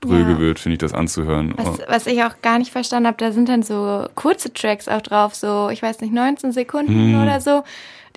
dröge 0.00 0.32
Ja. 0.32 0.38
wird, 0.38 0.58
finde 0.58 0.74
ich, 0.74 0.78
das 0.80 0.92
anzuhören. 0.92 1.54
Was, 1.56 1.78
was 1.88 2.06
ich 2.06 2.22
auch 2.24 2.42
gar 2.42 2.58
nicht 2.58 2.70
verstanden 2.72 3.06
habe, 3.06 3.16
da 3.18 3.32
sind 3.32 3.48
dann 3.48 3.62
so 3.62 4.06
kurze 4.16 4.52
Tracks 4.52 4.88
auch 4.88 5.00
drauf, 5.00 5.34
so, 5.34 5.70
ich 5.70 5.80
weiß 5.82 6.00
nicht, 6.00 6.12
19 6.12 6.52
Sekunden 6.52 7.12
Hm. 7.14 7.22
oder 7.22 7.40
so. 7.40 7.62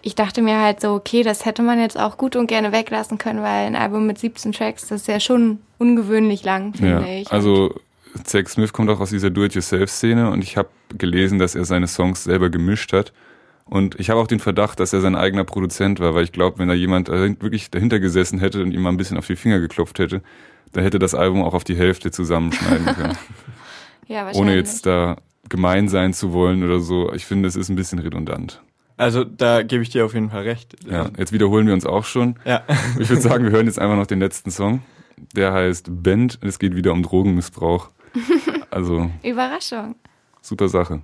Ich 0.04 0.16
dachte 0.16 0.42
mir 0.42 0.60
halt 0.62 0.80
so, 0.82 0.94
okay, 0.94 1.24
das 1.24 1.46
hätte 1.46 1.64
man 1.64 1.80
jetzt 1.80 2.00
auch 2.00 2.18
gut 2.18 2.36
und 2.36 2.48
gerne 2.48 2.72
weglassen 2.72 3.18
können, 3.18 3.42
weil 3.42 3.66
ein 3.66 3.76
Album 3.76 4.06
mit 4.08 4.18
17 4.20 4.52
Tracks, 4.52 4.88
das 4.88 5.02
ist 5.02 5.08
ja 5.08 5.20
schon 5.20 5.60
ungewöhnlich 5.80 6.44
lang, 6.44 6.74
finde 6.74 6.92
Ja, 6.92 7.06
ich. 7.06 7.32
also 7.32 7.74
Zack 8.24 8.50
Smith 8.50 8.74
kommt 8.74 8.90
auch 8.90 9.00
aus 9.00 9.10
dieser 9.10 9.30
Do-it-yourself-Szene 9.30 10.30
und 10.32 10.44
ich 10.44 10.56
habe 10.58 10.70
gelesen, 10.98 11.40
dass 11.40 11.56
er 11.56 11.66
seine 11.66 11.88
Songs 11.88 12.24
selber 12.24 12.50
gemischt 12.50 12.94
hat. 12.94 13.12
Und 13.66 14.00
ich 14.00 14.10
habe 14.10 14.20
auch 14.22 14.28
den 14.28 14.40
Verdacht, 14.40 14.80
dass 14.80 14.94
er 14.94 15.02
sein 15.02 15.16
eigener 15.16 15.44
Produzent 15.44 16.00
war, 16.00 16.16
weil 16.16 16.24
ich 16.24 16.32
glaube, 16.32 16.58
wenn 16.60 16.70
da 16.70 16.74
jemand 16.74 17.10
wirklich 17.10 17.70
dahinter 17.70 18.00
gesessen 18.00 18.40
hätte 18.40 18.62
und 18.62 18.72
ihm 18.72 18.82
mal 18.82 18.90
ein 18.92 18.98
bisschen 18.98 19.18
auf 19.18 19.28
die 19.28 19.36
Finger 19.36 19.60
geklopft 19.60 20.00
hätte, 20.00 20.22
dann 20.72 20.84
hätte 20.84 21.00
das 21.00 21.14
Album 21.14 21.44
auch 21.44 21.54
auf 21.54 21.66
die 21.66 21.76
Hälfte 21.76 22.10
zusammenschneiden 22.12 22.86
können. 22.96 23.18
Ja, 24.08 24.20
wahrscheinlich. 24.26 24.38
ohne 24.38 24.56
jetzt 24.56 24.86
da 24.86 25.18
gemein 25.50 25.90
sein 25.90 26.14
zu 26.14 26.32
wollen 26.32 26.64
oder 26.64 26.80
so. 26.80 27.12
Ich 27.14 27.26
finde, 27.26 27.48
es 27.50 27.56
ist 27.58 27.68
ein 27.70 27.76
bisschen 27.76 28.00
redundant. 28.00 28.62
Also 28.98 29.24
da 29.24 29.62
gebe 29.64 29.84
ich 29.84 29.90
dir 29.90 30.06
auf 30.06 30.14
jeden 30.14 30.30
Fall 30.32 30.44
recht. 30.44 30.76
Ja, 30.90 31.10
jetzt 31.18 31.32
wiederholen 31.32 31.68
wir 31.68 31.74
uns 31.74 31.86
auch 31.86 32.04
schon. 32.06 32.36
Ja. 32.46 32.64
Ich 33.00 33.10
würde 33.10 33.22
sagen, 33.22 33.44
wir 33.44 33.52
hören 33.52 33.68
jetzt 33.68 33.80
einfach 33.80 33.96
noch 33.96 34.08
den 34.08 34.20
letzten 34.20 34.50
Song. 34.52 34.82
Der 35.36 35.54
heißt 35.54 35.88
Bend. 36.04 36.40
Es 36.42 36.60
geht 36.60 36.76
wieder 36.76 36.92
um 36.92 37.04
Drogenmissbrauch. 37.04 37.90
Also 38.70 39.10
Überraschung. 39.24 39.96
super 40.42 40.68
Sache. 40.68 41.02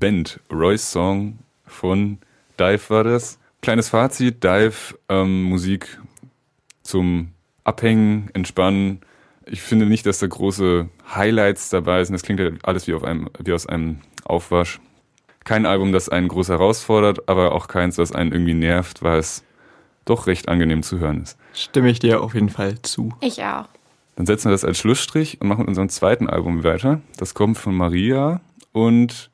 Bend, 0.00 0.40
Roy's 0.50 0.90
Song 0.90 1.38
von 1.66 2.18
Dive 2.58 2.88
war 2.88 3.04
das. 3.04 3.38
Kleines 3.60 3.90
Fazit, 3.90 4.42
Dive, 4.42 4.98
ähm, 5.10 5.44
Musik 5.44 6.00
zum 6.82 7.32
Abhängen, 7.64 8.30
Entspannen. 8.32 9.02
Ich 9.44 9.60
finde 9.60 9.84
nicht, 9.84 10.06
dass 10.06 10.18
da 10.18 10.26
große 10.26 10.88
Highlights 11.14 11.68
dabei 11.68 12.02
sind. 12.02 12.14
Das 12.14 12.22
klingt 12.22 12.40
ja 12.40 12.50
alles 12.62 12.86
wie, 12.86 12.94
auf 12.94 13.04
einem, 13.04 13.28
wie 13.38 13.52
aus 13.52 13.66
einem 13.66 14.00
Aufwasch. 14.24 14.80
Kein 15.44 15.66
Album, 15.66 15.92
das 15.92 16.08
einen 16.08 16.28
groß 16.28 16.48
herausfordert, 16.48 17.28
aber 17.28 17.52
auch 17.52 17.68
keins, 17.68 17.96
das 17.96 18.12
einen 18.12 18.32
irgendwie 18.32 18.54
nervt, 18.54 19.02
weil 19.02 19.18
es 19.18 19.44
doch 20.06 20.26
recht 20.26 20.48
angenehm 20.48 20.82
zu 20.82 20.98
hören 20.98 21.22
ist. 21.22 21.38
Stimme 21.52 21.90
ich 21.90 21.98
dir 21.98 22.22
auf 22.22 22.34
jeden 22.34 22.48
Fall 22.48 22.80
zu. 22.82 23.14
Ich 23.20 23.42
auch. 23.44 23.68
Dann 24.16 24.26
setzen 24.26 24.46
wir 24.46 24.52
das 24.52 24.64
als 24.64 24.78
Schlussstrich 24.78 25.40
und 25.40 25.48
machen 25.48 25.60
mit 25.60 25.68
unserem 25.68 25.88
zweiten 25.88 26.28
Album 26.28 26.64
weiter. 26.64 27.00
Das 27.18 27.34
kommt 27.34 27.58
von 27.58 27.74
Maria 27.74 28.40
und 28.72 29.29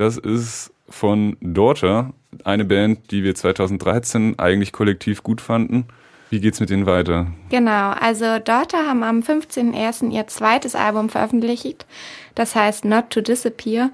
das 0.00 0.16
ist 0.16 0.72
von 0.88 1.36
Daughter, 1.40 2.12
eine 2.44 2.64
Band, 2.64 3.10
die 3.10 3.22
wir 3.22 3.34
2013 3.34 4.38
eigentlich 4.38 4.72
kollektiv 4.72 5.22
gut 5.22 5.40
fanden. 5.40 5.86
Wie 6.30 6.40
geht's 6.40 6.60
mit 6.60 6.70
denen 6.70 6.86
weiter? 6.86 7.26
Genau, 7.50 7.90
also 7.90 8.38
Daughter 8.38 8.86
haben 8.86 9.02
am 9.02 9.20
15.01. 9.20 10.10
ihr 10.10 10.26
zweites 10.28 10.74
Album 10.74 11.08
veröffentlicht. 11.08 11.86
Das 12.34 12.54
heißt 12.54 12.84
Not 12.84 13.10
to 13.10 13.20
Disappear. 13.20 13.90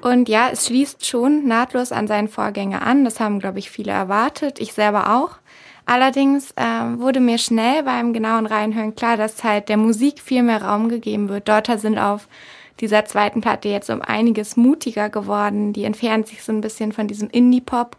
Und 0.00 0.28
ja, 0.28 0.48
es 0.50 0.66
schließt 0.66 1.06
schon 1.06 1.46
nahtlos 1.46 1.92
an 1.92 2.06
seinen 2.06 2.28
Vorgänger 2.28 2.82
an. 2.82 3.04
Das 3.04 3.20
haben, 3.20 3.38
glaube 3.38 3.58
ich, 3.58 3.70
viele 3.70 3.92
erwartet. 3.92 4.58
Ich 4.58 4.72
selber 4.72 5.16
auch. 5.16 5.36
Allerdings 5.84 6.50
äh, 6.56 6.98
wurde 6.98 7.20
mir 7.20 7.38
schnell 7.38 7.84
beim 7.84 8.12
genauen 8.12 8.46
Reinhören 8.46 8.96
klar, 8.96 9.16
dass 9.16 9.44
halt 9.44 9.68
der 9.68 9.76
Musik 9.76 10.20
viel 10.20 10.42
mehr 10.42 10.62
Raum 10.62 10.88
gegeben 10.88 11.28
wird. 11.28 11.48
Daughter 11.48 11.78
sind 11.78 11.98
auf 11.98 12.26
dieser 12.80 13.04
zweiten 13.04 13.40
Platte 13.40 13.68
jetzt 13.68 13.90
um 13.90 14.02
einiges 14.02 14.56
mutiger 14.56 15.08
geworden. 15.08 15.72
Die 15.72 15.84
entfernen 15.84 16.24
sich 16.24 16.42
so 16.42 16.52
ein 16.52 16.60
bisschen 16.60 16.92
von 16.92 17.08
diesem 17.08 17.28
Indie-Pop, 17.30 17.96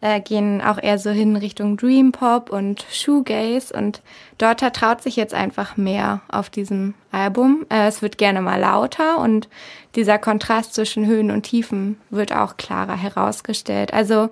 äh, 0.00 0.20
gehen 0.20 0.60
auch 0.60 0.80
eher 0.80 0.98
so 0.98 1.10
hin 1.10 1.36
Richtung 1.36 1.76
Dream 1.76 2.12
Pop 2.12 2.50
und 2.50 2.84
Shoegaze 2.90 3.74
und 3.74 4.02
Daughter 4.38 4.72
traut 4.72 5.02
sich 5.02 5.16
jetzt 5.16 5.34
einfach 5.34 5.76
mehr 5.76 6.20
auf 6.28 6.50
diesem 6.50 6.94
Album. 7.12 7.66
Äh, 7.70 7.88
es 7.88 8.02
wird 8.02 8.18
gerne 8.18 8.42
mal 8.42 8.60
lauter 8.60 9.18
und 9.18 9.48
dieser 9.94 10.18
Kontrast 10.18 10.74
zwischen 10.74 11.06
Höhen 11.06 11.30
und 11.30 11.44
Tiefen 11.44 11.98
wird 12.10 12.32
auch 12.34 12.56
klarer 12.56 12.96
herausgestellt. 12.96 13.92
Also 13.92 14.28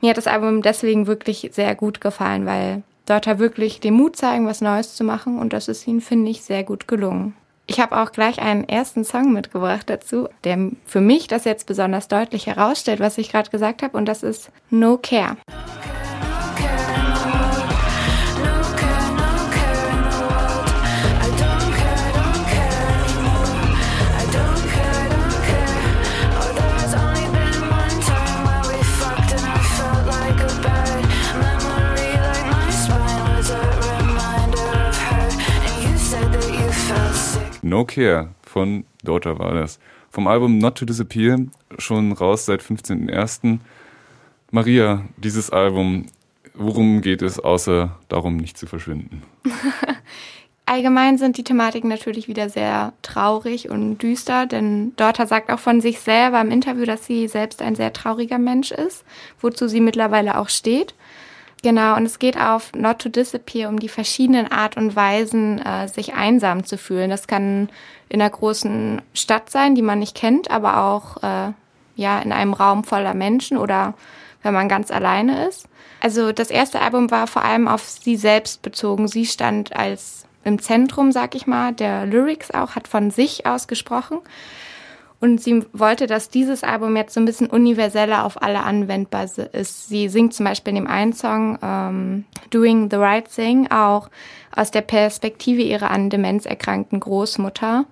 mir 0.00 0.10
hat 0.10 0.18
das 0.18 0.28
Album 0.28 0.62
deswegen 0.62 1.06
wirklich 1.06 1.50
sehr 1.52 1.74
gut 1.74 2.00
gefallen, 2.00 2.46
weil 2.46 2.82
Daughter 3.06 3.38
wirklich 3.38 3.80
den 3.80 3.94
Mut 3.94 4.16
zeigen, 4.16 4.46
was 4.46 4.60
Neues 4.60 4.94
zu 4.94 5.04
machen 5.04 5.38
und 5.38 5.52
das 5.52 5.68
ist 5.68 5.86
ihnen, 5.86 6.00
finde 6.00 6.30
ich, 6.30 6.42
sehr 6.42 6.64
gut 6.64 6.88
gelungen. 6.88 7.34
Ich 7.68 7.80
habe 7.80 8.00
auch 8.00 8.12
gleich 8.12 8.40
einen 8.40 8.68
ersten 8.68 9.04
Song 9.04 9.32
mitgebracht 9.32 9.90
dazu, 9.90 10.28
der 10.44 10.70
für 10.84 11.00
mich 11.00 11.26
das 11.26 11.44
jetzt 11.44 11.66
besonders 11.66 12.06
deutlich 12.06 12.46
herausstellt, 12.46 13.00
was 13.00 13.18
ich 13.18 13.32
gerade 13.32 13.50
gesagt 13.50 13.82
habe, 13.82 13.96
und 13.96 14.06
das 14.06 14.22
ist 14.22 14.50
No 14.70 14.98
Care. 14.98 15.36
No 37.68 37.84
Care 37.84 38.30
von 38.42 38.84
Daughter 39.02 39.38
war 39.38 39.54
das. 39.54 39.78
Vom 40.10 40.28
Album 40.28 40.58
Not 40.58 40.78
to 40.78 40.84
Disappear, 40.84 41.38
schon 41.78 42.12
raus 42.12 42.46
seit 42.46 42.62
15.01. 42.62 43.58
Maria, 44.50 45.04
dieses 45.16 45.50
Album, 45.50 46.06
worum 46.54 47.00
geht 47.02 47.22
es, 47.22 47.38
außer 47.38 47.98
darum, 48.08 48.36
nicht 48.36 48.56
zu 48.56 48.66
verschwinden? 48.66 49.22
Allgemein 50.68 51.16
sind 51.16 51.36
die 51.36 51.44
Thematiken 51.44 51.88
natürlich 51.88 52.26
wieder 52.26 52.48
sehr 52.48 52.92
traurig 53.02 53.68
und 53.70 53.98
düster, 53.98 54.46
denn 54.46 54.96
Daughter 54.96 55.26
sagt 55.26 55.50
auch 55.50 55.60
von 55.60 55.80
sich 55.80 56.00
selber 56.00 56.40
im 56.40 56.50
Interview, 56.50 56.84
dass 56.84 57.06
sie 57.06 57.28
selbst 57.28 57.62
ein 57.62 57.76
sehr 57.76 57.92
trauriger 57.92 58.38
Mensch 58.38 58.72
ist, 58.72 59.04
wozu 59.40 59.68
sie 59.68 59.80
mittlerweile 59.80 60.38
auch 60.38 60.48
steht. 60.48 60.94
Genau, 61.62 61.96
und 61.96 62.04
es 62.04 62.18
geht 62.18 62.38
auf 62.38 62.72
Not 62.74 63.00
to 63.00 63.08
Disappear 63.08 63.68
um 63.68 63.80
die 63.80 63.88
verschiedenen 63.88 64.50
Art 64.50 64.76
und 64.76 64.94
Weisen, 64.94 65.58
äh, 65.58 65.88
sich 65.88 66.14
einsam 66.14 66.64
zu 66.64 66.78
fühlen. 66.78 67.10
Das 67.10 67.26
kann 67.26 67.70
in 68.08 68.20
einer 68.20 68.30
großen 68.30 69.02
Stadt 69.14 69.50
sein, 69.50 69.74
die 69.74 69.82
man 69.82 69.98
nicht 69.98 70.14
kennt, 70.14 70.50
aber 70.50 70.82
auch 70.84 71.22
äh, 71.22 71.52
ja 71.96 72.18
in 72.20 72.32
einem 72.32 72.52
Raum 72.52 72.84
voller 72.84 73.14
Menschen 73.14 73.56
oder 73.56 73.94
wenn 74.42 74.54
man 74.54 74.68
ganz 74.68 74.90
alleine 74.90 75.46
ist. 75.46 75.66
Also 76.00 76.30
das 76.30 76.50
erste 76.50 76.80
Album 76.80 77.10
war 77.10 77.26
vor 77.26 77.42
allem 77.42 77.66
auf 77.66 77.82
sie 77.82 78.16
selbst 78.16 78.62
bezogen. 78.62 79.08
Sie 79.08 79.26
stand 79.26 79.74
als 79.74 80.26
im 80.44 80.60
Zentrum, 80.60 81.10
sag 81.10 81.34
ich 81.34 81.48
mal, 81.48 81.72
der 81.72 82.06
Lyrics 82.06 82.52
auch, 82.52 82.76
hat 82.76 82.86
von 82.86 83.10
sich 83.10 83.46
aus 83.46 83.66
gesprochen. 83.66 84.18
Und 85.26 85.42
sie 85.42 85.64
wollte, 85.72 86.06
dass 86.06 86.28
dieses 86.28 86.62
Album 86.62 86.94
jetzt 86.94 87.12
so 87.12 87.18
ein 87.18 87.24
bisschen 87.24 87.48
universeller 87.48 88.24
auf 88.24 88.40
alle 88.40 88.62
anwendbar 88.62 89.24
ist. 89.24 89.88
Sie 89.88 90.08
singt 90.08 90.34
zum 90.34 90.46
Beispiel 90.46 90.70
in 90.70 90.84
dem 90.84 90.86
einen 90.86 91.14
Song 91.14 91.58
ähm, 91.62 92.24
Doing 92.50 92.88
the 92.92 92.96
Right 92.96 93.28
Thing 93.28 93.68
auch 93.72 94.08
aus 94.54 94.70
der 94.70 94.82
Perspektive 94.82 95.62
ihrer 95.62 95.90
an 95.90 96.10
Demenz 96.10 96.46
erkrankten 96.46 97.00
Großmutter. 97.00 97.86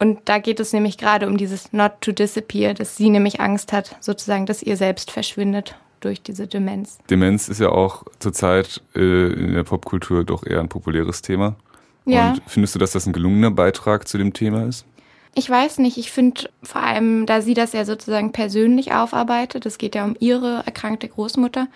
Und 0.00 0.18
da 0.24 0.38
geht 0.38 0.58
es 0.58 0.72
nämlich 0.72 0.98
gerade 0.98 1.28
um 1.28 1.36
dieses 1.36 1.72
Not 1.72 1.92
to 2.00 2.10
Disappear, 2.10 2.74
dass 2.74 2.96
sie 2.96 3.08
nämlich 3.08 3.40
Angst 3.40 3.72
hat, 3.72 3.94
sozusagen, 4.00 4.46
dass 4.46 4.60
ihr 4.60 4.76
selbst 4.76 5.12
verschwindet 5.12 5.76
durch 6.00 6.20
diese 6.20 6.48
Demenz. 6.48 6.98
Demenz 7.08 7.48
ist 7.48 7.60
ja 7.60 7.68
auch 7.68 8.02
zurzeit 8.18 8.82
äh, 8.96 9.32
in 9.32 9.54
der 9.54 9.62
Popkultur 9.62 10.24
doch 10.24 10.44
eher 10.44 10.58
ein 10.58 10.68
populäres 10.68 11.22
Thema. 11.22 11.54
Ja. 12.04 12.30
Und 12.30 12.42
findest 12.48 12.74
du, 12.74 12.80
dass 12.80 12.90
das 12.90 13.06
ein 13.06 13.12
gelungener 13.12 13.52
Beitrag 13.52 14.08
zu 14.08 14.18
dem 14.18 14.32
Thema 14.32 14.66
ist? 14.66 14.84
Ich 15.34 15.48
weiß 15.48 15.78
nicht, 15.78 15.96
ich 15.96 16.10
finde 16.10 16.50
vor 16.62 16.82
allem, 16.82 17.24
da 17.24 17.40
sie 17.40 17.54
das 17.54 17.72
ja 17.72 17.84
sozusagen 17.84 18.32
persönlich 18.32 18.92
aufarbeitet, 18.92 19.64
es 19.64 19.78
geht 19.78 19.94
ja 19.94 20.04
um 20.04 20.16
ihre 20.18 20.62
erkrankte 20.66 21.08
Großmutter, 21.08 21.68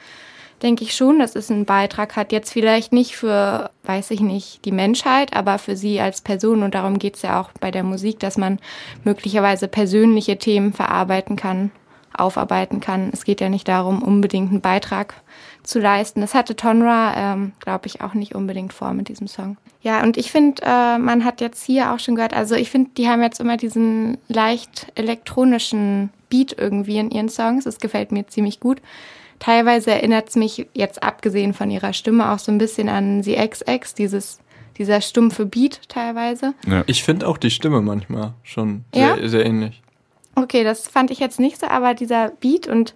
denke 0.62 0.82
ich 0.82 0.94
schon, 0.94 1.18
dass 1.18 1.37
es 1.37 1.50
einen 1.50 1.64
Beitrag 1.64 2.16
hat. 2.16 2.32
Jetzt 2.32 2.52
vielleicht 2.52 2.92
nicht 2.92 3.16
für, 3.16 3.70
weiß 3.84 4.11
ich 4.11 4.20
nicht, 4.20 4.64
die 4.64 4.73
Menschheit, 4.73 5.37
aber 5.37 5.58
für 5.58 5.76
sie 5.76 6.00
als 6.00 6.20
Person. 6.20 6.62
Und 6.62 6.75
darum 6.75 6.99
geht 6.99 7.16
es 7.16 7.23
ja 7.23 7.40
auch 7.40 7.50
bei 7.61 7.70
der 7.70 7.84
Musik, 7.84 8.18
dass 8.18 8.37
man 8.37 8.58
möglicherweise 9.04 9.68
persönliche 9.68 10.38
Themen 10.38 10.73
verarbeiten 10.73 11.37
kann, 11.37 11.70
aufarbeiten 12.16 12.80
kann. 12.80 13.11
Es 13.12 13.25
geht 13.25 13.40
ja 13.40 13.49
nicht 13.49 13.68
darum, 13.68 14.02
unbedingt 14.02 14.50
einen 14.50 14.61
Beitrag 14.62 15.14
zu 15.64 15.80
leisten. 15.80 16.21
Das 16.21 16.35
hatte 16.35 16.56
Tonra, 16.56 17.14
ähm, 17.16 17.52
glaube 17.61 17.87
ich, 17.87 18.00
auch 18.00 18.14
nicht 18.14 18.35
unbedingt 18.35 18.73
vor 18.73 18.92
mit 18.92 19.09
diesem 19.09 19.26
Song. 19.26 19.56
Ja, 19.80 20.02
und 20.02 20.16
ich 20.16 20.30
finde, 20.30 20.62
äh, 20.64 20.99
man 20.99 21.25
hat 21.25 21.40
jetzt 21.40 21.64
hier 21.64 21.92
auch 21.92 21.99
schon 21.99 22.14
gehört, 22.14 22.35
also 22.35 22.54
ich 22.54 22.71
finde, 22.71 22.90
die 22.97 23.09
haben 23.09 23.23
jetzt 23.23 23.40
immer 23.40 23.56
diesen 23.56 24.18
leicht 24.28 24.87
elektronischen 24.94 26.11
Beat 26.30 26.56
irgendwie 26.59 26.99
in 26.99 27.11
ihren 27.11 27.28
Songs. 27.28 27.64
Das 27.64 27.78
gefällt 27.78 28.12
mir 28.12 28.26
ziemlich 28.26 28.61
gut. 28.61 28.80
Teilweise 29.40 29.90
erinnert 29.90 30.28
es 30.28 30.37
mich 30.37 30.66
jetzt 30.75 31.02
abgesehen 31.02 31.52
von 31.52 31.71
ihrer 31.71 31.92
Stimme 31.92 32.30
auch 32.30 32.38
so 32.38 32.52
ein 32.52 32.59
bisschen 32.59 32.88
an 32.88 33.23
The 33.23 33.37
XX, 33.37 33.94
dieses 33.94 34.38
dieser 34.78 35.00
stumpfe 35.00 35.47
Beat 35.47 35.80
teilweise. 35.88 36.54
Ja. 36.66 36.83
Ich 36.87 37.04
finde 37.04 37.28
auch 37.28 37.38
die 37.38 37.50
Stimme 37.50 37.80
manchmal 37.80 38.35
schon 38.42 38.85
Ja? 38.94 39.16
sehr, 39.16 39.28
sehr 39.28 39.47
ähnlich. 39.47 39.83
Okay, 40.35 40.64
das 40.64 40.88
fand 40.88 41.11
ich 41.11 41.21
jetzt 41.21 41.38
nicht 41.38 41.61
so, 41.61 41.68
aber 41.68 41.94
dieser 41.94 42.30
Beat 42.30 42.66
und 42.66 42.94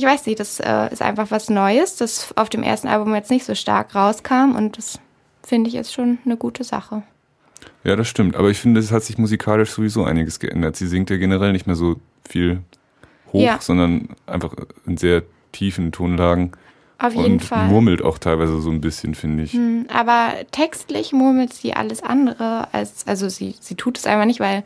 ich 0.00 0.06
weiß 0.06 0.24
nicht, 0.26 0.40
das 0.40 0.60
äh, 0.60 0.90
ist 0.90 1.02
einfach 1.02 1.30
was 1.30 1.50
Neues, 1.50 1.96
das 1.96 2.32
auf 2.36 2.48
dem 2.48 2.62
ersten 2.62 2.88
Album 2.88 3.14
jetzt 3.14 3.30
nicht 3.30 3.44
so 3.44 3.54
stark 3.54 3.94
rauskam 3.94 4.54
und 4.56 4.78
das 4.78 4.98
finde 5.42 5.68
ich 5.68 5.76
ist 5.76 5.92
schon 5.92 6.18
eine 6.24 6.38
gute 6.38 6.64
Sache. 6.64 7.02
Ja, 7.84 7.96
das 7.96 8.08
stimmt. 8.08 8.34
Aber 8.36 8.48
ich 8.48 8.58
finde, 8.58 8.80
es 8.80 8.92
hat 8.92 9.02
sich 9.02 9.18
musikalisch 9.18 9.70
sowieso 9.70 10.04
einiges 10.04 10.38
geändert. 10.40 10.76
Sie 10.76 10.86
singt 10.86 11.10
ja 11.10 11.18
generell 11.18 11.52
nicht 11.52 11.66
mehr 11.66 11.76
so 11.76 11.96
viel 12.26 12.62
hoch, 13.32 13.40
Ja. 13.42 13.58
sondern 13.60 14.08
einfach 14.26 14.54
ein 14.86 14.96
sehr 14.96 15.22
tiefen 15.52 15.92
Tonlagen. 15.92 16.52
Auf 17.00 17.14
jeden 17.14 17.32
und 17.32 17.44
Fall. 17.44 17.68
murmelt 17.68 18.02
auch 18.02 18.18
teilweise 18.18 18.60
so 18.60 18.70
ein 18.70 18.82
bisschen, 18.82 19.14
finde 19.14 19.44
ich. 19.44 19.54
Hm, 19.54 19.86
Aber 19.92 20.34
textlich 20.50 21.12
murmelt 21.12 21.54
sie 21.54 21.72
alles 21.72 22.02
andere 22.02 22.68
als, 22.72 23.06
also 23.06 23.30
sie, 23.30 23.54
sie 23.58 23.74
tut 23.74 23.96
es 23.96 24.06
einfach 24.06 24.26
nicht, 24.26 24.38
weil 24.38 24.64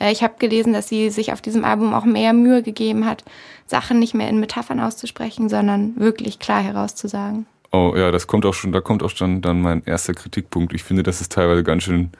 äh, 0.00 0.10
ich 0.10 0.22
habe 0.22 0.34
gelesen, 0.38 0.72
dass 0.72 0.88
sie 0.88 1.10
sich 1.10 1.32
auf 1.32 1.42
diesem 1.42 1.62
Album 1.62 1.92
auch 1.92 2.06
mehr 2.06 2.32
Mühe 2.32 2.62
gegeben 2.62 3.04
hat, 3.04 3.22
Sachen 3.66 3.98
nicht 3.98 4.14
mehr 4.14 4.30
in 4.30 4.40
Metaphern 4.40 4.80
auszusprechen, 4.80 5.50
sondern 5.50 5.94
wirklich 5.96 6.38
klar 6.38 6.62
herauszusagen. 6.62 7.46
Oh 7.70 7.92
ja, 7.94 8.10
das 8.10 8.26
kommt 8.26 8.46
auch 8.46 8.54
schon, 8.54 8.72
da 8.72 8.80
kommt 8.80 9.02
auch 9.02 9.10
schon 9.10 9.42
dann 9.42 9.60
mein 9.60 9.82
erster 9.84 10.14
Kritikpunkt. 10.14 10.72
Ich 10.72 10.84
finde, 10.84 11.02
dass 11.02 11.20
es 11.20 11.28
teilweise 11.28 11.64
ganz 11.64 11.82
schön 11.82 12.10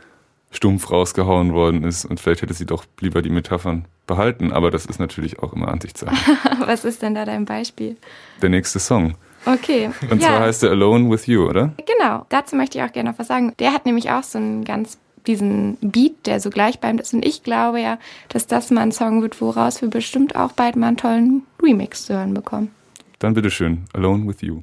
stumpf 0.50 0.90
rausgehauen 0.90 1.54
worden 1.54 1.84
ist 1.84 2.04
und 2.04 2.20
vielleicht 2.20 2.42
hätte 2.42 2.54
sie 2.54 2.66
doch 2.66 2.84
lieber 3.00 3.22
die 3.22 3.30
Metaphern 3.30 3.86
behalten, 4.06 4.52
aber 4.52 4.70
das 4.70 4.84
ist 4.84 5.00
natürlich 5.00 5.38
auch 5.38 5.52
immer 5.52 5.68
Ansichtssache. 5.68 6.14
Was 6.66 6.84
ist 6.84 7.02
denn 7.02 7.14
da 7.14 7.24
dein 7.24 7.44
Beispiel? 7.44 7.96
Der 8.42 8.50
nächste 8.50 8.78
Song. 8.78 9.14
Okay. 9.46 9.90
Und 10.10 10.22
ja, 10.22 10.28
zwar 10.28 10.40
heißt 10.40 10.62
er 10.64 10.70
Alone 10.70 11.10
with 11.10 11.26
You, 11.26 11.48
oder? 11.48 11.72
genau. 11.86 12.26
Dazu 12.28 12.56
möchte 12.56 12.78
ich 12.78 12.84
auch 12.84 12.92
gerne 12.92 13.10
noch 13.10 13.18
was 13.18 13.28
sagen. 13.28 13.52
Der 13.58 13.72
hat 13.72 13.86
nämlich 13.86 14.10
auch 14.10 14.22
so 14.22 14.38
einen 14.38 14.64
ganz 14.64 14.98
diesen 15.26 15.78
Beat, 15.80 16.26
der 16.26 16.40
so 16.40 16.50
gleichbleibend 16.50 17.00
ist. 17.00 17.14
Und 17.14 17.24
ich 17.24 17.42
glaube 17.42 17.80
ja, 17.80 17.98
dass 18.28 18.46
das 18.46 18.70
mal 18.70 18.82
ein 18.82 18.92
Song 18.92 19.22
wird, 19.22 19.40
woraus 19.40 19.80
wir 19.80 19.88
bestimmt 19.88 20.36
auch 20.36 20.52
bald 20.52 20.76
mal 20.76 20.88
einen 20.88 20.96
tollen 20.96 21.42
Remix 21.62 22.06
zu 22.06 22.14
hören 22.14 22.34
bekommen. 22.34 22.70
Dann 23.18 23.34
bitteschön, 23.34 23.84
Alone 23.94 24.26
with 24.26 24.42
You. 24.42 24.62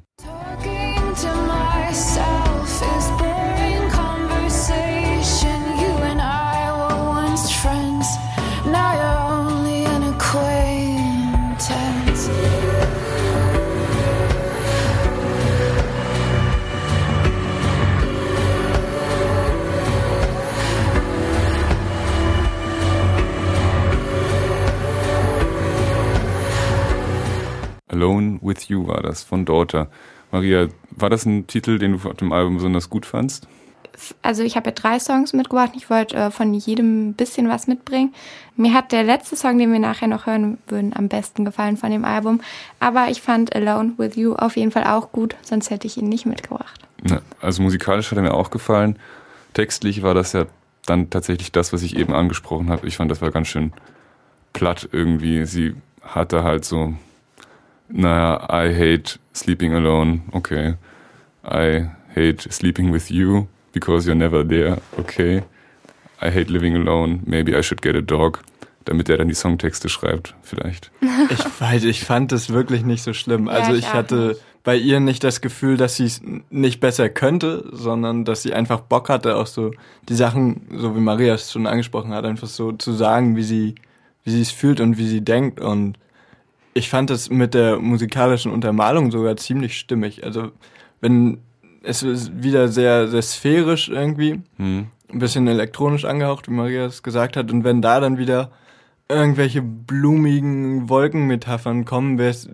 Alone 28.02 28.40
with 28.42 28.68
You 28.68 28.86
war 28.86 29.00
das 29.00 29.22
von 29.22 29.44
Daughter. 29.44 29.88
Maria, 30.32 30.68
war 30.90 31.10
das 31.10 31.24
ein 31.24 31.46
Titel, 31.46 31.78
den 31.78 31.92
du 31.92 32.08
auf 32.08 32.16
dem 32.16 32.32
Album 32.32 32.56
besonders 32.56 32.90
gut 32.90 33.06
fandst? 33.06 33.46
Also 34.22 34.42
ich 34.42 34.56
habe 34.56 34.70
ja 34.70 34.74
drei 34.74 34.98
Songs 34.98 35.32
mitgebracht. 35.32 35.72
Ich 35.76 35.88
wollte 35.88 36.16
äh, 36.16 36.30
von 36.30 36.54
jedem 36.54 37.10
ein 37.10 37.14
bisschen 37.14 37.48
was 37.48 37.66
mitbringen. 37.66 38.14
Mir 38.56 38.74
hat 38.74 38.90
der 38.90 39.04
letzte 39.04 39.36
Song, 39.36 39.58
den 39.58 39.72
wir 39.72 39.78
nachher 39.78 40.08
noch 40.08 40.26
hören 40.26 40.58
würden, 40.66 40.92
am 40.96 41.08
besten 41.08 41.44
gefallen 41.44 41.76
von 41.76 41.90
dem 41.90 42.04
Album. 42.04 42.40
Aber 42.80 43.08
ich 43.08 43.22
fand 43.22 43.54
Alone 43.54 43.92
with 43.98 44.16
You 44.16 44.34
auf 44.34 44.56
jeden 44.56 44.72
Fall 44.72 44.84
auch 44.84 45.12
gut, 45.12 45.36
sonst 45.42 45.70
hätte 45.70 45.86
ich 45.86 45.96
ihn 45.96 46.08
nicht 46.08 46.26
mitgebracht. 46.26 46.80
Ja, 47.08 47.20
also 47.40 47.62
musikalisch 47.62 48.10
hat 48.10 48.18
er 48.18 48.22
mir 48.22 48.34
auch 48.34 48.50
gefallen. 48.50 48.98
Textlich 49.52 50.02
war 50.02 50.14
das 50.14 50.32
ja 50.32 50.46
dann 50.86 51.10
tatsächlich 51.10 51.52
das, 51.52 51.72
was 51.72 51.82
ich 51.82 51.96
eben 51.96 52.14
angesprochen 52.14 52.70
habe. 52.70 52.88
Ich 52.88 52.96
fand, 52.96 53.10
das 53.10 53.20
war 53.20 53.30
ganz 53.30 53.48
schön 53.48 53.72
platt 54.52 54.88
irgendwie. 54.90 55.44
Sie 55.44 55.74
hatte 56.02 56.42
halt 56.42 56.64
so, 56.64 56.94
naja, 57.92 58.48
I 58.50 58.74
hate 58.74 59.18
sleeping 59.32 59.74
alone, 59.74 60.22
okay. 60.32 60.74
I 61.44 61.88
hate 62.14 62.42
sleeping 62.52 62.92
with 62.92 63.10
you 63.10 63.48
because 63.72 64.06
you're 64.06 64.14
never 64.18 64.46
there, 64.46 64.78
okay. 64.98 65.42
I 66.20 66.30
hate 66.30 66.50
living 66.50 66.76
alone, 66.76 67.20
maybe 67.24 67.56
I 67.56 67.62
should 67.62 67.82
get 67.82 67.96
a 67.96 68.02
dog. 68.02 68.40
Damit 68.84 69.08
er 69.08 69.16
dann 69.16 69.28
die 69.28 69.34
Songtexte 69.34 69.88
schreibt, 69.88 70.34
vielleicht. 70.42 70.90
Ich 71.30 71.60
weiß, 71.60 71.84
ich 71.84 72.04
fand 72.04 72.32
es 72.32 72.50
wirklich 72.50 72.84
nicht 72.84 73.04
so 73.04 73.12
schlimm. 73.12 73.46
Ja, 73.46 73.52
Also 73.52 73.72
ich 73.74 73.80
ich 73.80 73.86
auch 73.86 73.94
hatte 73.94 74.38
bei 74.64 74.76
ihr 74.76 74.98
nicht 74.98 75.22
das 75.22 75.40
Gefühl, 75.40 75.76
dass 75.76 75.96
sie 75.96 76.04
es 76.06 76.20
nicht 76.50 76.80
besser 76.80 77.08
könnte, 77.08 77.64
sondern 77.72 78.24
dass 78.24 78.42
sie 78.42 78.54
einfach 78.54 78.80
Bock 78.80 79.08
hatte, 79.08 79.36
auch 79.36 79.46
so 79.46 79.70
die 80.08 80.14
Sachen, 80.14 80.62
so 80.76 80.96
wie 80.96 81.00
Maria 81.00 81.34
es 81.34 81.52
schon 81.52 81.66
angesprochen 81.66 82.12
hat, 82.12 82.24
einfach 82.24 82.48
so 82.48 82.72
zu 82.72 82.92
sagen, 82.92 83.36
wie 83.36 83.42
sie, 83.44 83.74
wie 84.24 84.30
sie 84.30 84.42
es 84.42 84.50
fühlt 84.50 84.80
und 84.80 84.98
wie 84.98 85.06
sie 85.06 85.20
denkt. 85.20 85.60
Und 85.60 85.96
ich 86.74 86.88
fand 86.88 87.10
es 87.10 87.30
mit 87.30 87.54
der 87.54 87.78
musikalischen 87.78 88.52
Untermalung 88.52 89.10
sogar 89.10 89.36
ziemlich 89.36 89.78
stimmig. 89.78 90.24
Also 90.24 90.52
wenn 91.00 91.38
es 91.82 92.02
ist 92.02 92.42
wieder 92.42 92.68
sehr, 92.68 93.08
sehr 93.08 93.22
sphärisch 93.22 93.88
irgendwie, 93.88 94.40
Hm. 94.56 94.86
ein 95.12 95.18
bisschen 95.18 95.46
elektronisch 95.48 96.04
angehaucht, 96.04 96.48
wie 96.48 96.52
Maria 96.52 96.86
es 96.86 97.02
gesagt 97.02 97.36
hat. 97.36 97.50
Und 97.50 97.64
wenn 97.64 97.82
da 97.82 98.00
dann 98.00 98.18
wieder 98.18 98.50
irgendwelche 99.08 99.62
blumigen 99.62 100.88
Wolkenmetaphern 100.88 101.84
kommen, 101.84 102.18
wäre 102.18 102.30
es 102.30 102.48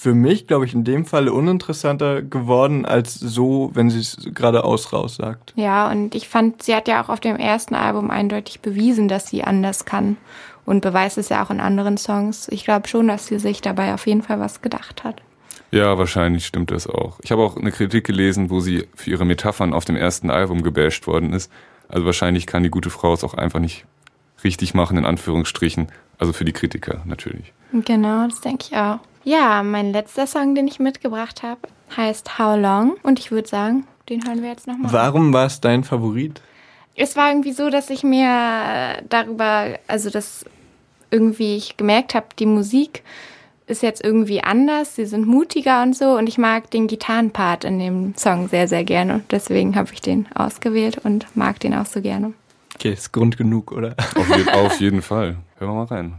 für 0.00 0.14
mich, 0.14 0.46
glaube 0.46 0.64
ich, 0.64 0.72
in 0.72 0.82
dem 0.82 1.04
Falle 1.04 1.30
uninteressanter 1.30 2.22
geworden, 2.22 2.86
als 2.86 3.16
so, 3.16 3.70
wenn 3.74 3.90
sie 3.90 4.00
es 4.00 4.16
geradeaus 4.32 4.94
raus 4.94 5.16
sagt. 5.16 5.52
Ja, 5.56 5.90
und 5.90 6.14
ich 6.14 6.26
fand, 6.26 6.62
sie 6.62 6.74
hat 6.74 6.88
ja 6.88 7.04
auch 7.04 7.10
auf 7.10 7.20
dem 7.20 7.36
ersten 7.36 7.74
Album 7.74 8.10
eindeutig 8.10 8.60
bewiesen, 8.60 9.08
dass 9.08 9.26
sie 9.26 9.44
anders 9.44 9.84
kann. 9.84 10.16
Und 10.64 10.80
beweist 10.80 11.18
es 11.18 11.28
ja 11.28 11.44
auch 11.44 11.50
in 11.50 11.60
anderen 11.60 11.98
Songs. 11.98 12.48
Ich 12.48 12.64
glaube 12.64 12.88
schon, 12.88 13.08
dass 13.08 13.26
sie 13.26 13.38
sich 13.38 13.60
dabei 13.60 13.92
auf 13.92 14.06
jeden 14.06 14.22
Fall 14.22 14.40
was 14.40 14.62
gedacht 14.62 15.04
hat. 15.04 15.20
Ja, 15.70 15.98
wahrscheinlich 15.98 16.46
stimmt 16.46 16.70
das 16.70 16.86
auch. 16.86 17.20
Ich 17.22 17.30
habe 17.30 17.42
auch 17.42 17.58
eine 17.58 17.70
Kritik 17.70 18.06
gelesen, 18.06 18.48
wo 18.48 18.60
sie 18.60 18.88
für 18.94 19.10
ihre 19.10 19.26
Metaphern 19.26 19.74
auf 19.74 19.84
dem 19.84 19.96
ersten 19.96 20.30
Album 20.30 20.62
gebasht 20.62 21.06
worden 21.06 21.34
ist. 21.34 21.52
Also 21.90 22.06
wahrscheinlich 22.06 22.46
kann 22.46 22.62
die 22.62 22.70
gute 22.70 22.88
Frau 22.88 23.12
es 23.12 23.22
auch 23.22 23.34
einfach 23.34 23.60
nicht 23.60 23.84
richtig 24.44 24.72
machen, 24.72 24.96
in 24.96 25.04
Anführungsstrichen. 25.04 25.88
Also 26.16 26.32
für 26.32 26.46
die 26.46 26.52
Kritiker 26.52 27.02
natürlich. 27.04 27.52
Genau, 27.72 28.26
das 28.26 28.40
denke 28.40 28.64
ich 28.70 28.76
auch. 28.78 29.00
Ja, 29.24 29.62
mein 29.62 29.92
letzter 29.92 30.26
Song, 30.26 30.54
den 30.54 30.66
ich 30.66 30.78
mitgebracht 30.78 31.42
habe, 31.42 31.60
heißt 31.96 32.38
How 32.38 32.58
Long. 32.58 32.96
Und 33.02 33.18
ich 33.18 33.30
würde 33.30 33.48
sagen, 33.48 33.86
den 34.08 34.26
hören 34.26 34.42
wir 34.42 34.48
jetzt 34.50 34.66
nochmal. 34.66 34.92
Warum 34.92 35.32
war 35.32 35.46
es 35.46 35.60
dein 35.60 35.84
Favorit? 35.84 36.40
Es 36.96 37.16
war 37.16 37.30
irgendwie 37.30 37.52
so, 37.52 37.70
dass 37.70 37.90
ich 37.90 38.02
mir 38.02 39.02
darüber, 39.08 39.78
also 39.86 40.10
dass 40.10 40.44
irgendwie 41.10 41.56
ich 41.56 41.76
gemerkt 41.76 42.14
habe, 42.14 42.26
die 42.38 42.46
Musik 42.46 43.02
ist 43.66 43.82
jetzt 43.82 44.04
irgendwie 44.04 44.42
anders, 44.42 44.96
sie 44.96 45.06
sind 45.06 45.26
mutiger 45.26 45.82
und 45.82 45.96
so 45.96 46.16
und 46.16 46.28
ich 46.28 46.38
mag 46.38 46.70
den 46.70 46.88
Gitarrenpart 46.88 47.64
in 47.64 47.78
dem 47.78 48.14
Song 48.16 48.48
sehr, 48.48 48.66
sehr 48.66 48.84
gerne. 48.84 49.22
Deswegen 49.30 49.76
habe 49.76 49.92
ich 49.92 50.00
den 50.00 50.26
ausgewählt 50.34 50.98
und 51.04 51.26
mag 51.36 51.60
den 51.60 51.74
auch 51.74 51.86
so 51.86 52.00
gerne. 52.00 52.32
Okay, 52.74 52.92
ist 52.92 53.12
Grund 53.12 53.36
genug, 53.36 53.70
oder? 53.72 53.94
Auf, 54.16 54.36
je 54.36 54.50
auf 54.50 54.80
jeden 54.80 55.02
Fall. 55.02 55.36
Hören 55.58 55.70
wir 55.70 55.74
mal 55.74 55.84
rein. 55.84 56.14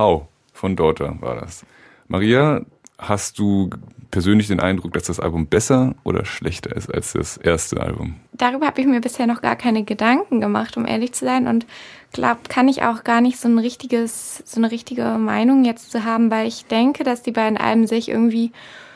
How 0.00 0.28
von 0.54 0.76
Daughter 0.76 1.14
war 1.20 1.36
das. 1.36 1.66
Maria, 2.08 2.62
hast 2.98 3.38
du 3.38 3.68
persönlich 4.10 4.48
den 4.48 4.58
Eindruck, 4.58 4.94
dass 4.94 5.04
das 5.04 5.20
Album 5.20 5.46
besser 5.46 5.94
oder 6.04 6.24
schlechter 6.24 6.74
ist 6.74 6.92
als 6.92 7.12
das 7.12 7.36
erste 7.36 7.80
Album? 7.80 8.16
Darüber 8.32 8.66
habe 8.66 8.80
ich 8.80 8.86
mir 8.86 9.02
bisher 9.02 9.26
noch 9.26 9.42
gar 9.42 9.56
keine 9.56 9.84
Gedanken 9.84 10.40
gemacht, 10.40 10.78
um 10.78 10.86
ehrlich 10.86 11.12
zu 11.12 11.26
sein. 11.26 11.46
Und 11.46 11.66
glaube, 12.12 12.40
kann 12.48 12.66
ich 12.66 12.82
auch 12.82 13.04
gar 13.04 13.20
nicht 13.20 13.38
so 13.38 13.46
ein 13.46 13.58
richtiges, 13.58 14.42
so 14.46 14.58
eine 14.58 14.70
richtige 14.70 15.04
Meinung 15.18 15.66
jetzt 15.66 15.90
zu 15.90 16.02
haben, 16.02 16.30
weil 16.30 16.48
ich 16.48 16.64
denke, 16.64 17.04
dass 17.04 17.22
die 17.22 17.32
beiden 17.32 17.58
Alben 17.58 17.86
sich 17.86 18.08
irgendwie 18.08 18.52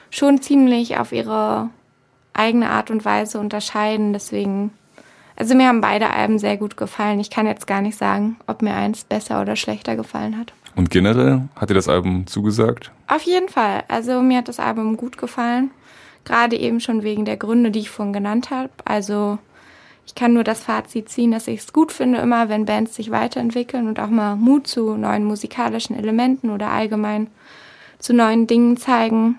schon 0.08 0.40
ziemlich 0.40 0.96
auf 0.96 1.12
ihre 1.12 1.68
eigene 2.32 2.70
Art 2.70 2.90
und 2.90 3.04
Weise 3.04 3.38
unterscheiden. 3.40 4.14
Deswegen, 4.14 4.72
also 5.36 5.54
mir 5.54 5.68
haben 5.68 5.82
beide 5.82 6.08
Alben 6.08 6.38
sehr 6.38 6.56
gut 6.56 6.78
gefallen. 6.78 7.20
Ich 7.20 7.28
kann 7.28 7.46
jetzt 7.46 7.66
gar 7.66 7.82
nicht 7.82 7.98
sagen, 7.98 8.36
ob 8.46 8.62
mir 8.62 8.74
eins 8.74 9.04
besser 9.04 9.42
oder 9.42 9.54
schlechter 9.54 9.96
gefallen 9.96 10.38
hat. 10.38 10.54
Und 10.76 10.90
generell 10.90 11.42
hat 11.56 11.70
dir 11.70 11.74
das 11.74 11.88
Album 11.88 12.26
zugesagt? 12.26 12.90
Auf 13.06 13.22
jeden 13.22 13.48
Fall. 13.48 13.84
Also 13.88 14.20
mir 14.22 14.38
hat 14.38 14.48
das 14.48 14.58
Album 14.58 14.96
gut 14.96 15.18
gefallen. 15.18 15.70
Gerade 16.24 16.56
eben 16.56 16.80
schon 16.80 17.02
wegen 17.02 17.24
der 17.24 17.36
Gründe, 17.36 17.70
die 17.70 17.80
ich 17.80 17.90
vorhin 17.90 18.12
genannt 18.12 18.50
habe. 18.50 18.70
Also 18.84 19.38
ich 20.06 20.14
kann 20.14 20.34
nur 20.34 20.44
das 20.44 20.60
Fazit 20.60 21.08
ziehen, 21.08 21.30
dass 21.30 21.48
ich 21.48 21.60
es 21.60 21.72
gut 21.72 21.92
finde, 21.92 22.18
immer 22.18 22.48
wenn 22.48 22.66
Bands 22.66 22.94
sich 22.94 23.10
weiterentwickeln 23.10 23.88
und 23.88 24.00
auch 24.00 24.08
mal 24.08 24.36
Mut 24.36 24.66
zu 24.66 24.96
neuen 24.96 25.24
musikalischen 25.24 25.96
Elementen 25.96 26.50
oder 26.50 26.70
allgemein 26.70 27.28
zu 27.98 28.12
neuen 28.12 28.46
Dingen 28.46 28.76
zeigen. 28.76 29.38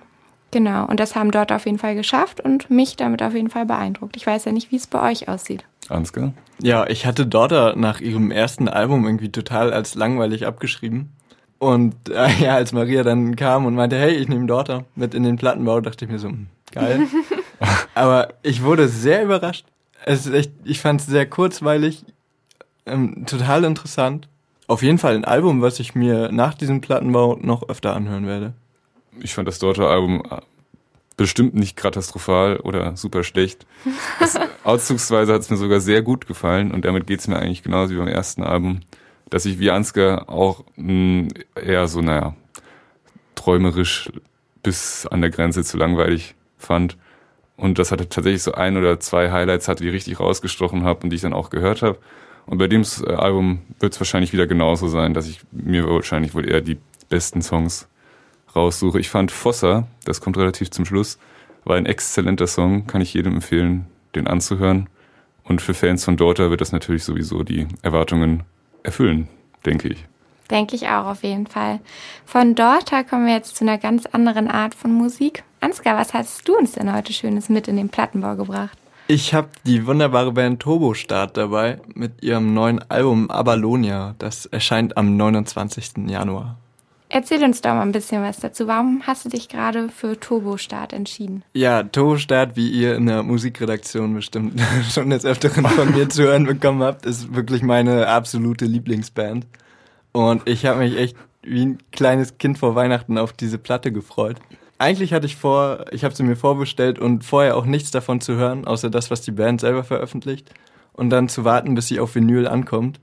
Genau, 0.52 0.86
und 0.86 1.00
das 1.00 1.16
haben 1.16 1.32
dort 1.32 1.52
auf 1.52 1.66
jeden 1.66 1.80
Fall 1.80 1.96
geschafft 1.96 2.40
und 2.40 2.70
mich 2.70 2.96
damit 2.96 3.22
auf 3.22 3.34
jeden 3.34 3.50
Fall 3.50 3.66
beeindruckt. 3.66 4.16
Ich 4.16 4.26
weiß 4.26 4.46
ja 4.46 4.52
nicht, 4.52 4.72
wie 4.72 4.78
es 4.78 4.88
bei 4.88 5.12
euch 5.12 5.28
aussieht. 5.28 5.66
Ansgar? 5.90 6.34
Ja, 6.62 6.88
ich 6.88 7.06
hatte 7.06 7.28
Daughter 7.28 7.76
nach 7.76 8.00
ihrem 8.00 8.32
ersten 8.32 8.70
Album 8.70 9.06
irgendwie 9.06 9.32
total 9.32 9.74
als 9.74 9.96
langweilig 9.96 10.48
abgeschrieben. 10.48 11.12
Und 11.66 11.96
äh, 12.10 12.30
ja, 12.44 12.54
als 12.54 12.74
Maria 12.74 13.02
dann 13.02 13.36
kam 13.36 13.66
und 13.66 13.74
meinte, 13.74 13.98
hey, 13.98 14.14
ich 14.14 14.28
nehme 14.28 14.46
Daughter 14.46 14.86
mit 14.94 15.16
in 15.16 15.24
den 15.24 15.36
Plattenbau, 15.36 15.82
dachte 15.82 16.06
ich 16.06 16.12
mir 16.12 16.20
so, 16.20 16.28
hm, 16.28 16.46
geil. 16.72 17.08
Aber 17.96 18.36
ich 18.44 18.62
wurde 18.62 18.88
sehr 18.88 19.24
überrascht. 19.24 19.66
Es 20.06 20.28
ist 20.28 20.34
echt, 20.34 20.52
ich 20.64 20.80
fand 20.80 21.02
es 21.02 21.08
sehr 21.08 21.26
kurzweilig, 21.26 22.06
ähm, 22.86 23.26
total 23.26 23.64
interessant. 23.64 24.28
Auf 24.68 24.84
jeden 24.84 25.00
Fall 25.00 25.16
ein 25.16 25.26
Album, 25.26 25.64
was 25.64 25.80
ich 25.80 25.96
mir 25.96 26.32
nach 26.32 26.54
diesem 26.54 26.82
Plattenbau 26.82 27.40
noch 27.42 27.68
öfter 27.68 27.96
anhören 27.96 28.28
werde. 28.28 28.54
Ich 29.20 29.34
fand 29.34 29.48
das 29.48 29.58
Daughter-Album 29.58 30.22
äh, 30.30 30.42
bestimmt 31.18 31.56
nicht 31.56 31.76
katastrophal 31.76 32.58
oder 32.58 32.96
super 32.96 33.24
schlecht. 33.24 33.66
Auszugsweise 34.64 35.34
hat 35.34 35.42
es 35.42 35.50
mir 35.50 35.58
sogar 35.58 35.80
sehr 35.80 36.04
gut 36.04 36.28
gefallen 36.28 36.72
und 36.72 36.86
damit 36.86 37.08
geht 37.08 37.22
es 37.22 37.28
mir 37.28 37.40
eigentlich 37.40 37.64
genauso 37.64 37.96
wie 37.96 37.98
beim 37.98 38.08
ersten 38.08 38.44
Album, 38.44 38.82
dass 39.30 39.46
ich 39.46 39.60
wie 39.60 39.72
Ansgar 39.72 40.30
auch 40.30 40.64
mh, 40.76 41.30
eher 41.56 41.88
so, 41.88 42.02
naja, 42.02 42.36
träumerisch 43.36 44.12
bis 44.64 45.06
an 45.06 45.22
der 45.22 45.30
Grenze 45.30 45.64
zu 45.64 45.78
langweilig 45.78 46.36
fand. 46.58 46.98
Und 47.58 47.80
das 47.80 47.92
hatte 47.92 48.10
tatsächlich 48.10 48.44
so 48.44 48.54
ein 48.54 48.78
oder 48.78 49.00
zwei 49.00 49.32
Highlights 49.32 49.68
hatte, 49.68 49.84
die 49.84 49.90
ich 49.90 49.96
richtig 49.96 50.20
rausgestochen 50.20 50.84
habe 50.84 51.04
und 51.04 51.10
die 51.10 51.16
ich 51.16 51.22
dann 51.22 51.34
auch 51.34 51.50
gehört 51.50 51.82
habe. 51.82 51.98
Und 52.46 52.58
bei 52.58 52.68
dem 52.68 52.84
äh, 52.84 53.14
Album 53.14 53.62
wird 53.80 53.94
es 53.94 54.00
wahrscheinlich 54.00 54.34
wieder 54.34 54.48
genauso 54.48 54.88
sein, 54.88 55.14
dass 55.14 55.28
ich 55.28 55.42
mir 55.52 55.88
wahrscheinlich 55.88 56.36
wohl 56.36 56.50
eher 56.50 56.62
die 56.62 56.78
besten 57.10 57.42
Songs 57.42 57.88
raussuche. 58.56 59.00
Ich 59.00 59.10
fand 59.10 59.32
Fossa, 59.32 59.88
das 60.04 60.22
kommt 60.22 60.38
relativ 60.38 60.72
zum 60.72 60.86
Schluss, 60.86 61.18
war 61.64 61.78
ein 61.78 61.86
exzellenter 61.86 62.48
Song, 62.48 62.88
kann 62.88 63.02
ich 63.02 63.14
jedem 63.14 63.36
empfehlen, 63.36 63.86
den 64.16 64.28
anzuhören. 64.28 64.90
Und 65.44 65.62
für 65.62 65.74
Fans 65.74 66.04
von 66.04 66.18
Daughter 66.18 66.50
wird 66.50 66.62
das 66.62 66.72
natürlich 66.72 67.04
sowieso 67.04 67.44
die 67.44 67.68
Erwartungen 67.82 68.44
erfüllen, 68.86 69.28
denke 69.66 69.90
ich. 69.90 70.06
Denke 70.50 70.76
ich 70.76 70.88
auch 70.88 71.08
auf 71.08 71.24
jeden 71.24 71.48
Fall. 71.48 71.80
Von 72.26 72.56
Daughter 72.56 73.04
kommen 73.04 73.26
wir 73.26 73.34
jetzt 73.34 73.56
zu 73.56 73.64
einer 73.64 73.78
ganz 73.78 74.06
anderen 74.06 74.48
Art 74.48 74.76
von 74.76 74.94
Musik. 74.94 75.44
Ansgar, 75.60 75.98
was 75.98 76.14
hast 76.14 76.48
du 76.48 76.56
uns 76.56 76.74
denn 76.74 76.94
heute 76.94 77.14
Schönes 77.14 77.50
mit 77.50 77.68
in 77.68 77.78
den 77.78 77.90
Plattenbau 77.90 78.36
gebracht? 78.36 78.78
Ich 79.08 79.34
habe 79.34 79.50
die 79.66 79.86
wunderbare 79.86 80.32
Band 80.32 80.60
Turbo 80.62 80.94
Start 80.94 81.38
dabei 81.38 81.80
mit 81.94 82.24
ihrem 82.24 82.54
neuen 82.54 82.80
Album 82.90 83.30
Abalonia. 83.30 84.16
Das 84.18 84.46
erscheint 84.48 84.98
am 84.98 85.16
29. 85.16 86.08
Januar. 86.08 86.58
Erzähl 87.10 87.44
uns 87.44 87.62
doch 87.62 87.72
mal 87.72 87.84
ein 87.84 87.92
bisschen 87.92 88.24
was 88.24 88.38
dazu. 88.38 88.68
Warum 88.68 89.04
hast 89.06 89.26
du 89.26 89.30
dich 89.30 89.48
gerade 89.48 89.90
für 89.90 90.20
Turbostart 90.20 90.92
entschieden? 90.92 91.44
Ja, 91.54 91.84
Turbo 91.84 92.18
Start, 92.18 92.56
wie 92.56 92.70
ihr 92.70 92.96
in 92.96 93.06
der 93.06 93.24
Musikredaktion 93.24 94.14
bestimmt 94.14 94.60
schon 94.92 95.12
des 95.12 95.26
Öfteren 95.26 95.66
von 95.66 95.92
mir 95.92 96.10
zu 96.10 96.24
hören 96.24 96.46
bekommen 96.46 96.82
habt, 96.82 97.06
ist 97.06 97.36
wirklich 97.36 97.62
meine 97.62 98.08
absolute 98.08 98.66
Lieblingsband. 98.66 99.46
Und 100.12 100.48
ich 100.48 100.66
habe 100.66 100.80
mich 100.80 100.98
echt 100.98 101.16
wie 101.44 101.66
ein 101.66 101.78
kleines 101.92 102.38
Kind 102.38 102.58
vor 102.58 102.76
Weihnachten 102.76 103.18
auf 103.18 103.34
diese 103.34 103.60
Platte 103.60 103.92
gefreut. 103.92 104.38
Eigentlich 104.78 105.14
hatte 105.14 105.26
ich 105.26 105.36
vor, 105.36 105.86
ich 105.92 106.04
habe 106.04 106.16
sie 106.16 106.24
mir 106.24 106.36
vorbestellt 106.36 107.00
und 107.00 107.24
vorher 107.24 107.56
auch 107.56 107.66
nichts 107.66 107.92
davon 107.92 108.20
zu 108.20 108.34
hören, 108.36 108.66
außer 108.66 108.90
das, 108.90 109.12
was 109.12 109.22
die 109.22 109.32
Band 109.32 109.62
selber 109.62 109.84
veröffentlicht. 109.84 110.52
Und 110.92 111.10
dann 111.12 111.30
zu 111.30 111.44
warten, 111.46 111.76
bis 111.76 111.88
sie 111.88 112.00
auf 112.00 112.16
Vinyl 112.16 112.48
ankommt. 112.48 113.00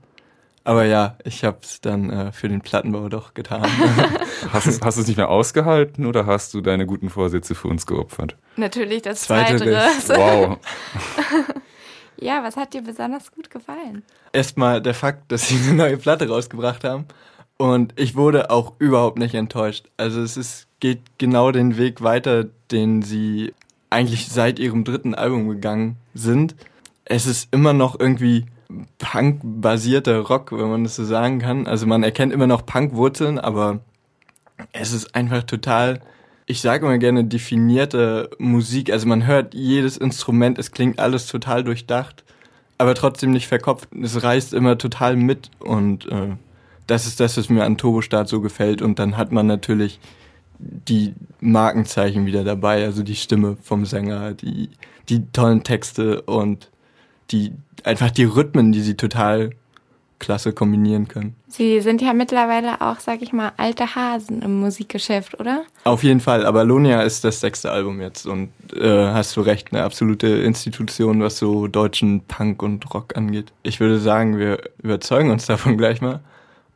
Aber 0.65 0.85
ja, 0.85 1.17
ich 1.25 1.43
habe 1.43 1.57
es 1.61 1.81
dann 1.81 2.09
äh, 2.09 2.31
für 2.31 2.47
den 2.47 2.61
Plattenbau 2.61 3.09
doch 3.09 3.33
getan. 3.33 3.63
Hast, 4.51 4.67
du- 4.67 4.87
es 5.01 5.07
nicht 5.07 5.17
mehr 5.17 5.29
ausgehalten 5.29 6.05
oder 6.05 6.25
hast 6.25 6.53
du 6.53 6.61
deine 6.61 6.85
guten 6.85 7.09
Vorsätze 7.09 7.55
für 7.55 7.67
uns 7.67 7.85
geopfert? 7.85 8.35
Natürlich 8.55 9.01
das 9.01 9.21
Zweiteres. 9.21 10.05
Zweite. 10.07 10.19
Wow. 10.19 10.57
Ja, 12.17 12.41
was 12.43 12.55
hat 12.55 12.73
dir 12.73 12.81
besonders 12.83 13.31
gut 13.31 13.49
gefallen? 13.49 14.03
Erstmal 14.31 14.81
der 14.81 14.93
Fakt, 14.93 15.31
dass 15.31 15.47
sie 15.49 15.57
eine 15.57 15.73
neue 15.73 15.97
Platte 15.97 16.27
rausgebracht 16.29 16.83
haben. 16.85 17.05
Und 17.57 17.99
ich 17.99 18.15
wurde 18.15 18.49
auch 18.49 18.73
überhaupt 18.79 19.17
nicht 19.19 19.35
enttäuscht. 19.35 19.87
Also 19.97 20.21
es 20.21 20.37
ist, 20.37 20.67
geht 20.79 21.01
genau 21.17 21.51
den 21.51 21.77
Weg 21.77 22.01
weiter, 22.01 22.45
den 22.71 23.01
sie 23.01 23.53
eigentlich 23.89 24.29
seit 24.29 24.59
ihrem 24.59 24.85
dritten 24.85 25.15
Album 25.15 25.49
gegangen 25.49 25.97
sind. 26.13 26.55
Es 27.03 27.25
ist 27.25 27.49
immer 27.53 27.73
noch 27.73 27.99
irgendwie 27.99 28.45
Punk-basierter 28.97 30.19
Rock, 30.19 30.51
wenn 30.51 30.69
man 30.69 30.83
das 30.83 30.95
so 30.95 31.05
sagen 31.05 31.39
kann. 31.39 31.67
Also 31.67 31.85
man 31.85 32.03
erkennt 32.03 32.33
immer 32.33 32.47
noch 32.47 32.65
Punk-Wurzeln, 32.65 33.39
aber 33.39 33.79
es 34.71 34.93
ist 34.93 35.15
einfach 35.15 35.43
total, 35.43 36.01
ich 36.45 36.61
sage 36.61 36.85
immer 36.85 36.97
gerne, 36.97 37.25
definierte 37.25 38.29
Musik. 38.37 38.91
Also 38.91 39.07
man 39.07 39.25
hört 39.25 39.53
jedes 39.53 39.97
Instrument, 39.97 40.57
es 40.57 40.71
klingt 40.71 40.99
alles 40.99 41.27
total 41.27 41.63
durchdacht, 41.63 42.23
aber 42.77 42.95
trotzdem 42.95 43.31
nicht 43.31 43.47
verkopft. 43.47 43.89
Es 44.01 44.23
reißt 44.23 44.53
immer 44.53 44.77
total 44.77 45.15
mit 45.15 45.51
und 45.59 46.05
äh, 46.11 46.35
das 46.87 47.05
ist 47.07 47.19
das, 47.19 47.37
was 47.37 47.49
mir 47.49 47.63
an 47.63 47.77
Turbostart 47.77 48.27
so 48.27 48.41
gefällt. 48.41 48.81
Und 48.81 48.99
dann 48.99 49.17
hat 49.17 49.31
man 49.31 49.47
natürlich 49.47 49.99
die 50.59 51.13
Markenzeichen 51.39 52.25
wieder 52.25 52.43
dabei, 52.43 52.85
also 52.85 53.03
die 53.03 53.15
Stimme 53.15 53.57
vom 53.61 53.85
Sänger, 53.85 54.33
die, 54.33 54.69
die 55.09 55.25
tollen 55.31 55.63
Texte 55.63 56.21
und 56.21 56.69
die 57.31 57.53
einfach 57.83 58.11
die 58.11 58.23
Rhythmen, 58.23 58.71
die 58.71 58.81
sie 58.81 58.95
total 58.95 59.51
klasse 60.23 60.53
kombinieren 60.53 61.09
können. 61.09 61.35
Sie 61.47 61.81
sind 61.81 62.01
ja 62.01 62.13
mittlerweile 62.13 62.79
auch, 62.81 62.99
sag 62.99 63.21
ich 63.21 63.33
mal, 63.33 63.51
alte 63.57 63.95
Hasen 63.95 64.41
im 64.41 64.61
Musikgeschäft, 64.61 65.37
oder? 65.39 65.63
Auf 65.83 66.03
jeden 66.03 66.21
Fall, 66.21 66.45
aber 66.45 66.63
Lonia 66.63 67.01
ist 67.01 67.25
das 67.25 67.41
sechste 67.41 67.71
Album 67.71 67.99
jetzt 67.99 68.25
und 68.25 68.49
äh, 68.73 69.07
hast 69.07 69.35
du 69.35 69.41
recht, 69.41 69.73
eine 69.73 69.83
absolute 69.83 70.27
Institution, 70.27 71.21
was 71.21 71.37
so 71.37 71.67
deutschen 71.67 72.21
Punk 72.21 72.63
und 72.63 72.91
Rock 72.93 73.17
angeht. 73.17 73.51
Ich 73.63 73.81
würde 73.81 73.99
sagen, 73.99 74.37
wir 74.37 74.61
überzeugen 74.81 75.29
uns 75.29 75.45
davon 75.45 75.77
gleich 75.77 75.99
mal 75.99 76.21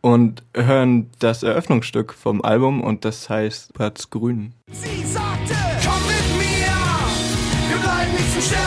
und 0.01 0.43
hören 0.53 1.09
das 1.19 1.41
Eröffnungsstück 1.41 2.13
vom 2.13 2.41
Album 2.41 2.81
und 2.81 3.05
das 3.05 3.29
heißt 3.29 3.73
Platz 3.73 4.09
Grün. 4.09 4.53
Sie 4.71 5.05
sagte, 5.05 5.55
komm 5.85 6.05
mit 6.05 6.37
mir, 6.37 6.67
wir 7.69 7.77
bleiben 7.81 8.11
nicht 8.11 8.45
Sterben 8.45 8.66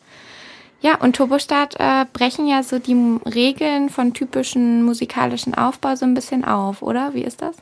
Ja, 0.81 0.95
und 0.95 1.15
Turbostart 1.15 1.75
äh, 1.79 2.05
brechen 2.11 2.47
ja 2.47 2.63
so 2.63 2.79
die 2.79 3.19
Regeln 3.25 3.89
von 3.89 4.13
typischen 4.13 4.83
musikalischen 4.83 5.53
Aufbau 5.53 5.95
so 5.95 6.05
ein 6.05 6.15
bisschen 6.15 6.43
auf, 6.43 6.81
oder? 6.81 7.13
Wie 7.13 7.23
ist 7.23 7.41
das? 7.41 7.55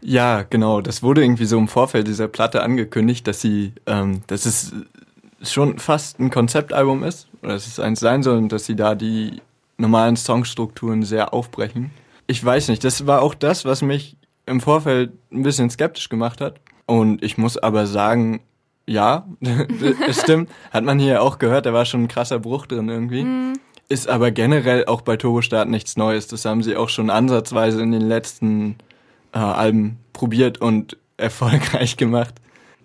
Ja, 0.00 0.42
genau. 0.42 0.80
Das 0.80 1.02
wurde 1.02 1.22
irgendwie 1.22 1.44
so 1.44 1.58
im 1.58 1.68
Vorfeld 1.68 2.08
dieser 2.08 2.28
Platte 2.28 2.62
angekündigt, 2.62 3.26
dass 3.26 3.42
sie, 3.42 3.72
ähm, 3.86 4.22
dass 4.26 4.46
es 4.46 4.72
schon 5.42 5.78
fast 5.78 6.18
ein 6.18 6.30
Konzeptalbum 6.30 7.04
ist, 7.04 7.28
oder 7.42 7.52
dass 7.52 7.66
es 7.66 7.78
eins 7.78 8.00
sein 8.00 8.22
soll 8.22 8.38
und 8.38 8.50
dass 8.50 8.64
sie 8.64 8.74
da 8.74 8.94
die 8.94 9.42
normalen 9.76 10.16
Songstrukturen 10.16 11.02
sehr 11.02 11.34
aufbrechen. 11.34 11.90
Ich 12.26 12.42
weiß 12.42 12.68
nicht, 12.68 12.84
das 12.84 13.06
war 13.06 13.20
auch 13.20 13.34
das, 13.34 13.64
was 13.66 13.82
mich 13.82 14.16
im 14.46 14.60
Vorfeld 14.60 15.12
ein 15.30 15.42
bisschen 15.42 15.68
skeptisch 15.68 16.08
gemacht 16.08 16.40
hat. 16.40 16.60
Und 16.86 17.22
ich 17.22 17.36
muss 17.36 17.58
aber 17.58 17.86
sagen, 17.86 18.40
ja, 18.86 19.26
es 20.08 20.22
stimmt. 20.22 20.50
Hat 20.70 20.84
man 20.84 20.98
hier 20.98 21.22
auch 21.22 21.38
gehört, 21.38 21.66
da 21.66 21.72
war 21.72 21.84
schon 21.84 22.04
ein 22.04 22.08
krasser 22.08 22.38
Bruch 22.38 22.66
drin 22.66 22.88
irgendwie. 22.88 23.26
Ist 23.88 24.08
aber 24.08 24.30
generell 24.30 24.86
auch 24.86 25.02
bei 25.02 25.16
Turbostart 25.16 25.68
nichts 25.68 25.96
Neues. 25.96 26.26
Das 26.26 26.44
haben 26.44 26.62
sie 26.62 26.76
auch 26.76 26.88
schon 26.88 27.10
ansatzweise 27.10 27.82
in 27.82 27.92
den 27.92 28.02
letzten 28.02 28.76
äh, 29.32 29.38
Alben 29.38 29.98
probiert 30.12 30.60
und 30.60 30.96
erfolgreich 31.16 31.96
gemacht. 31.96 32.34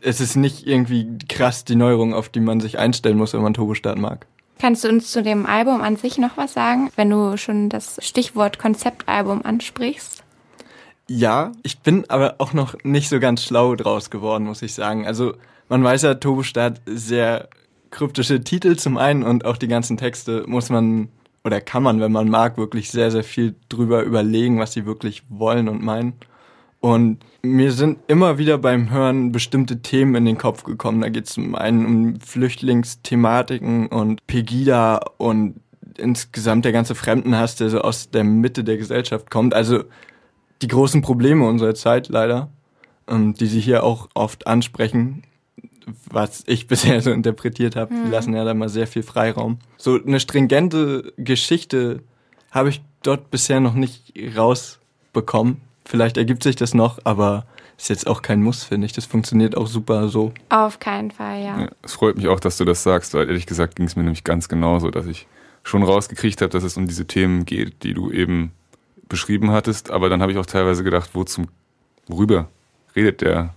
Es 0.01 0.21
ist 0.21 0.35
nicht 0.35 0.67
irgendwie 0.67 1.17
krass 1.27 1.65
die 1.65 1.75
Neuerung, 1.75 2.13
auf 2.13 2.29
die 2.29 2.39
man 2.39 2.59
sich 2.59 2.77
einstellen 2.77 3.17
muss, 3.17 3.33
wenn 3.33 3.41
man 3.41 3.53
Turbostart 3.53 3.97
mag. 3.97 4.27
Kannst 4.59 4.83
du 4.83 4.89
uns 4.89 5.11
zu 5.11 5.21
dem 5.21 5.45
Album 5.45 5.81
an 5.81 5.97
sich 5.97 6.17
noch 6.17 6.35
was 6.37 6.53
sagen, 6.53 6.89
wenn 6.95 7.09
du 7.09 7.37
schon 7.37 7.69
das 7.69 7.99
Stichwort 8.01 8.59
Konzeptalbum 8.59 9.43
ansprichst? 9.43 10.23
Ja, 11.09 11.53
ich 11.63 11.79
bin 11.79 12.05
aber 12.09 12.35
auch 12.39 12.53
noch 12.53 12.75
nicht 12.83 13.09
so 13.09 13.19
ganz 13.19 13.43
schlau 13.43 13.75
draus 13.75 14.09
geworden, 14.09 14.43
muss 14.45 14.61
ich 14.61 14.73
sagen. 14.73 15.05
Also 15.05 15.33
man 15.69 15.83
weiß 15.83 16.01
ja, 16.03 16.15
Turbostart 16.15 16.81
sehr 16.85 17.49
kryptische 17.91 18.41
Titel 18.43 18.75
zum 18.75 18.97
einen 18.97 19.23
und 19.23 19.45
auch 19.45 19.57
die 19.57 19.69
ganzen 19.69 19.97
Texte 19.97 20.43
muss 20.47 20.69
man 20.69 21.09
oder 21.43 21.61
kann 21.61 21.81
man, 21.81 22.01
wenn 22.01 22.11
man 22.11 22.29
mag, 22.29 22.57
wirklich 22.57 22.91
sehr, 22.91 23.09
sehr 23.09 23.23
viel 23.23 23.55
drüber 23.69 24.03
überlegen, 24.03 24.59
was 24.59 24.73
sie 24.73 24.85
wirklich 24.85 25.23
wollen 25.29 25.69
und 25.69 25.81
meinen. 25.81 26.13
Und 26.81 27.19
mir 27.41 27.71
sind 27.71 27.99
immer 28.07 28.37
wieder 28.37 28.57
beim 28.57 28.89
Hören 28.89 29.31
bestimmte 29.31 29.81
Themen 29.81 30.15
in 30.15 30.25
den 30.25 30.37
Kopf 30.37 30.63
gekommen. 30.63 31.01
Da 31.01 31.09
geht 31.09 31.25
es 31.25 31.33
zum 31.33 31.55
einen 31.55 31.85
um 31.85 32.19
Flüchtlingsthematiken 32.19 33.87
und 33.87 34.27
Pegida 34.27 34.99
und 35.17 35.55
insgesamt 35.97 36.65
der 36.65 36.73
ganze 36.73 36.95
Fremdenhass, 36.95 37.55
der 37.55 37.69
so 37.69 37.79
aus 37.79 38.09
der 38.09 38.25
Mitte 38.25 38.63
der 38.63 38.77
Gesellschaft 38.77 39.31
kommt. 39.31 39.53
Also 39.53 39.85
die 40.61 40.67
großen 40.67 41.01
Probleme 41.01 41.47
unserer 41.47 41.75
Zeit 41.75 42.09
leider, 42.09 42.49
ähm, 43.07 43.33
die 43.33 43.47
sie 43.47 43.59
hier 43.59 43.83
auch 43.83 44.09
oft 44.13 44.47
ansprechen. 44.47 45.23
was 46.09 46.43
ich 46.47 46.67
bisher 46.71 47.01
so 47.01 47.11
interpretiert 47.11 47.75
habe. 47.75 47.93
Die 47.93 48.09
lassen 48.09 48.33
ja 48.33 48.43
da 48.43 48.53
mal 48.53 48.69
sehr 48.69 48.87
viel 48.87 49.03
Freiraum. 49.03 49.59
So 49.77 49.97
eine 50.01 50.19
stringente 50.19 51.13
Geschichte 51.17 52.01
habe 52.51 52.69
ich 52.69 52.81
dort 53.03 53.31
bisher 53.31 53.59
noch 53.59 53.73
nicht 53.73 54.13
rausbekommen. 54.35 55.61
Vielleicht 55.85 56.17
ergibt 56.17 56.43
sich 56.43 56.57
das 56.57 56.73
noch, 56.73 56.99
aber 57.05 57.45
ist 57.77 57.89
jetzt 57.89 58.07
auch 58.07 58.21
kein 58.21 58.41
Muss, 58.41 58.63
finde 58.63 58.85
ich. 58.85 58.93
Das 58.93 59.05
funktioniert 59.05 59.55
auch 59.55 59.67
super 59.67 60.09
so. 60.09 60.33
Auf 60.49 60.79
keinen 60.79 61.11
Fall, 61.11 61.41
ja. 61.41 61.61
Ja, 61.61 61.69
es 61.83 61.93
freut 61.93 62.17
mich 62.17 62.27
auch, 62.27 62.39
dass 62.39 62.57
du 62.57 62.65
das 62.65 62.83
sagst, 62.83 63.13
weil 63.13 63.27
ehrlich 63.27 63.45
gesagt 63.45 63.75
ging 63.75 63.85
es 63.85 63.95
mir 63.95 64.03
nämlich 64.03 64.23
ganz 64.23 64.49
genauso, 64.49 64.89
dass 64.89 65.05
ich 65.05 65.27
schon 65.63 65.83
rausgekriegt 65.83 66.41
habe, 66.41 66.49
dass 66.49 66.63
es 66.63 66.75
um 66.75 66.87
diese 66.87 67.05
Themen 67.05 67.45
geht, 67.45 67.83
die 67.83 67.93
du 67.93 68.11
eben 68.11 68.51
beschrieben 69.09 69.51
hattest. 69.51 69.91
Aber 69.91 70.09
dann 70.09 70.21
habe 70.21 70.31
ich 70.31 70.37
auch 70.37 70.45
teilweise 70.45 70.83
gedacht, 70.83 71.11
wo 71.13 71.23
zum, 71.23 71.47
worüber 72.07 72.47
redet 72.95 73.21
der 73.21 73.53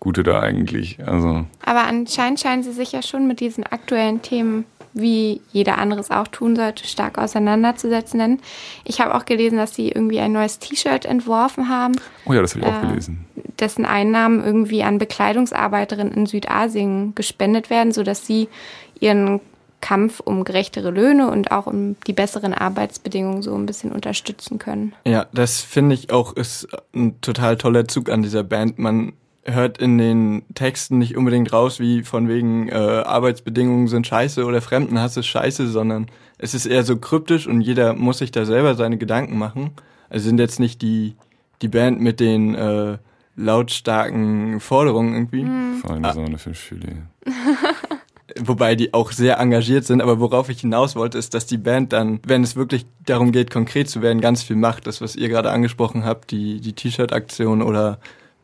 Gute 0.00 0.22
da 0.22 0.40
eigentlich? 0.40 0.98
Also, 1.06 1.44
Aber 1.64 1.84
anscheinend 1.84 2.40
scheinen 2.40 2.62
sie 2.62 2.72
sich 2.72 2.92
ja 2.92 3.02
schon 3.02 3.26
mit 3.26 3.40
diesen 3.40 3.64
aktuellen 3.64 4.22
Themen, 4.22 4.64
wie 4.94 5.40
jeder 5.52 5.78
anderes 5.78 6.10
auch 6.10 6.26
tun 6.26 6.56
sollte, 6.56 6.86
stark 6.86 7.18
auseinanderzusetzen. 7.18 8.18
Denn 8.18 8.40
ich 8.84 9.00
habe 9.00 9.14
auch 9.14 9.24
gelesen, 9.26 9.58
dass 9.58 9.74
sie 9.74 9.88
irgendwie 9.90 10.18
ein 10.20 10.32
neues 10.32 10.58
T-Shirt 10.58 11.04
entworfen 11.04 11.68
haben, 11.68 11.94
oh 12.24 12.32
ja, 12.32 12.40
das 12.40 12.54
habe 12.56 12.64
ich 12.66 12.72
auch 12.72 12.82
Äh, 12.82 12.86
gelesen. 12.88 13.26
dessen 13.60 13.84
Einnahmen 13.84 14.42
irgendwie 14.42 14.82
an 14.82 14.98
Bekleidungsarbeiterinnen 14.98 16.14
in 16.14 16.26
Südasien 16.26 17.14
gespendet 17.14 17.68
werden, 17.70 17.92
sodass 17.92 18.26
sie 18.26 18.48
ihren 18.98 19.40
Kampf 19.80 20.20
um 20.20 20.44
gerechtere 20.44 20.90
Löhne 20.90 21.30
und 21.30 21.52
auch 21.52 21.66
um 21.66 21.96
die 22.06 22.12
besseren 22.12 22.54
Arbeitsbedingungen 22.54 23.42
so 23.42 23.54
ein 23.54 23.66
bisschen 23.66 23.92
unterstützen 23.92 24.58
können. 24.58 24.94
Ja, 25.04 25.26
das 25.32 25.60
finde 25.60 25.94
ich 25.94 26.12
auch 26.12 26.34
ist 26.34 26.68
ein 26.94 27.20
total 27.20 27.56
toller 27.56 27.88
Zug 27.88 28.10
an 28.10 28.22
dieser 28.22 28.42
Band. 28.42 28.78
Man 28.78 29.12
hört 29.44 29.78
in 29.78 29.98
den 29.98 30.42
Texten 30.54 30.98
nicht 30.98 31.16
unbedingt 31.16 31.52
raus, 31.52 31.80
wie 31.80 32.02
von 32.02 32.28
wegen 32.28 32.68
äh, 32.68 32.74
Arbeitsbedingungen 32.74 33.88
sind 33.88 34.06
scheiße 34.06 34.44
oder 34.44 34.60
Fremdenhass 34.60 35.16
ist 35.16 35.26
scheiße, 35.26 35.68
sondern 35.68 36.06
es 36.38 36.54
ist 36.54 36.66
eher 36.66 36.84
so 36.84 36.96
kryptisch 36.96 37.46
und 37.46 37.60
jeder 37.60 37.94
muss 37.94 38.18
sich 38.18 38.30
da 38.30 38.44
selber 38.44 38.74
seine 38.74 38.98
Gedanken 38.98 39.38
machen. 39.38 39.70
Also 40.08 40.26
sind 40.26 40.38
jetzt 40.38 40.60
nicht 40.60 40.82
die, 40.82 41.16
die 41.62 41.68
Band 41.68 42.00
mit 42.00 42.20
den 42.20 42.54
äh, 42.54 42.98
lautstarken 43.36 44.60
Forderungen 44.60 45.14
irgendwie. 45.14 45.46
Feine 45.80 46.12
Sonne 46.12 46.38
für 46.38 46.52
Chili. 46.52 47.02
Wobei 48.38 48.74
die 48.74 48.94
auch 48.94 49.12
sehr 49.12 49.38
engagiert 49.38 49.84
sind, 49.84 50.00
aber 50.00 50.20
worauf 50.20 50.48
ich 50.48 50.60
hinaus 50.60 50.94
wollte, 50.96 51.18
ist, 51.18 51.34
dass 51.34 51.46
die 51.46 51.58
Band 51.58 51.92
dann, 51.92 52.20
wenn 52.26 52.42
es 52.42 52.56
wirklich 52.56 52.86
darum 53.04 53.32
geht, 53.32 53.50
konkret 53.50 53.88
zu 53.88 54.02
werden, 54.02 54.20
ganz 54.20 54.42
viel 54.42 54.56
macht. 54.56 54.86
Das, 54.86 55.00
was 55.00 55.16
ihr 55.16 55.28
gerade 55.28 55.50
angesprochen 55.50 56.04
habt, 56.04 56.30
die, 56.30 56.60
die 56.60 56.72
T-Shirt-Aktion 56.72 57.62
oder 57.62 57.98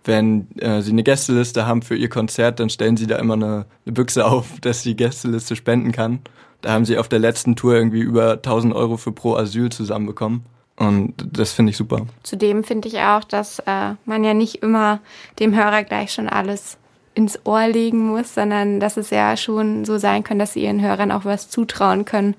wenn 0.05 0.49
äh, 0.59 0.83
sie 0.83 0.93
eine 0.93 1.03
Gästeliste 1.03 1.67
haben 1.67 1.83
für 1.83 1.97
ihr 1.97 2.09
Konzert, 2.09 2.61
dann 2.61 2.71
stellen 2.71 2.97
sie 2.97 3.07
da 3.07 3.17
immer 3.17 3.35
eine, 3.35 3.67
eine 3.85 3.93
Büchse 3.93 4.25
auf, 4.25 4.47
dass 4.61 4.83
die 4.83 4.97
Gästeliste 4.97 5.57
spenden 5.57 5.93
kann. 5.93 6.21
Da 6.63 6.73
haben 6.73 6.85
sie 6.85 6.99
auf 6.99 7.09
der 7.09 7.19
letzten 7.19 7.55
Tour 7.55 7.75
irgendwie 7.75 8.01
über 8.01 8.33
1000 8.33 8.75
Euro 8.75 8.97
für 8.97 9.13
pro 9.13 9.37
Asyl 9.37 9.71
zusammenbekommen. 9.71 10.45
Und 10.77 11.15
das 11.33 11.53
finde 11.53 11.71
ich 11.71 11.77
super. 11.77 12.07
Zudem 12.23 12.63
finde 12.63 12.89
ich 12.89 12.99
auch, 12.99 13.25
dass 13.25 13.61
äh, 13.61 13.95
man 14.05 14.25
ja 14.25 14.35
nicht 14.35 14.57
immer 14.57 15.01
dem 15.39 15.55
Hörer 15.55 15.85
gleich 15.85 16.13
schon 16.13 16.29
alles 16.29 16.77
ins 17.17 17.41
Ohr 17.45 17.67
legen 17.67 18.07
muss, 18.07 18.35
sondern 18.35 18.79
dass 18.79 18.97
es 18.97 19.11
ja 19.11 19.37
schon 19.37 19.85
so 19.85 19.97
sein 19.97 20.23
kann, 20.23 20.39
dass 20.39 20.53
sie 20.53 20.65
ihren 20.65 20.83
Hörern 20.83 21.11
auch 21.11 21.25
was 21.25 21.49
zutrauen 21.49 22.05
können 22.05 22.35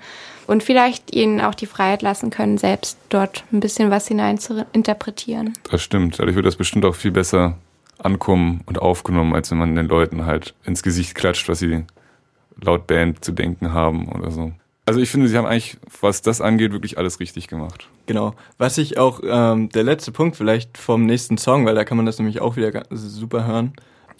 und 0.45 0.63
vielleicht 0.63 1.13
ihnen 1.13 1.41
auch 1.41 1.55
die 1.55 1.65
Freiheit 1.65 2.03
lassen 2.03 2.29
können, 2.29 2.57
selbst 2.57 2.97
dort 3.09 3.43
ein 3.51 3.59
bisschen 3.59 3.89
was 3.89 4.07
hinein 4.07 4.37
zu 4.37 4.65
interpretieren. 4.73 5.53
Das 5.69 5.81
stimmt. 5.81 6.19
Dadurch 6.19 6.35
wird 6.35 6.45
das 6.45 6.55
bestimmt 6.55 6.85
auch 6.85 6.95
viel 6.95 7.11
besser 7.11 7.57
ankommen 7.97 8.61
und 8.67 8.79
aufgenommen, 8.79 9.33
als 9.33 9.49
wenn 9.49 9.57
man 9.57 9.75
den 9.75 9.87
Leuten 9.87 10.25
halt 10.27 10.53
ins 10.63 10.83
Gesicht 10.83 11.15
klatscht, 11.15 11.49
was 11.49 11.59
sie 11.59 11.83
laut 12.61 12.85
Band 12.85 13.25
zu 13.25 13.31
denken 13.31 13.73
haben 13.73 14.09
oder 14.09 14.29
so. 14.29 14.53
Also 14.85 15.01
ich 15.01 15.09
finde, 15.09 15.27
sie 15.27 15.37
haben 15.37 15.45
eigentlich, 15.45 15.77
was 16.01 16.21
das 16.21 16.39
angeht, 16.39 16.71
wirklich 16.71 16.97
alles 16.97 17.19
richtig 17.19 17.47
gemacht. 17.47 17.89
Genau. 18.05 18.35
Was 18.57 18.77
ich 18.77 18.97
auch, 18.97 19.19
ähm, 19.23 19.69
der 19.69 19.83
letzte 19.83 20.13
Punkt 20.13 20.37
vielleicht 20.37 20.77
vom 20.77 21.05
nächsten 21.05 21.37
Song, 21.37 21.65
weil 21.65 21.75
da 21.75 21.83
kann 21.83 21.97
man 21.97 22.05
das 22.05 22.19
nämlich 22.19 22.39
auch 22.39 22.55
wieder 22.55 22.83
super 22.89 23.45
hören. 23.45 23.73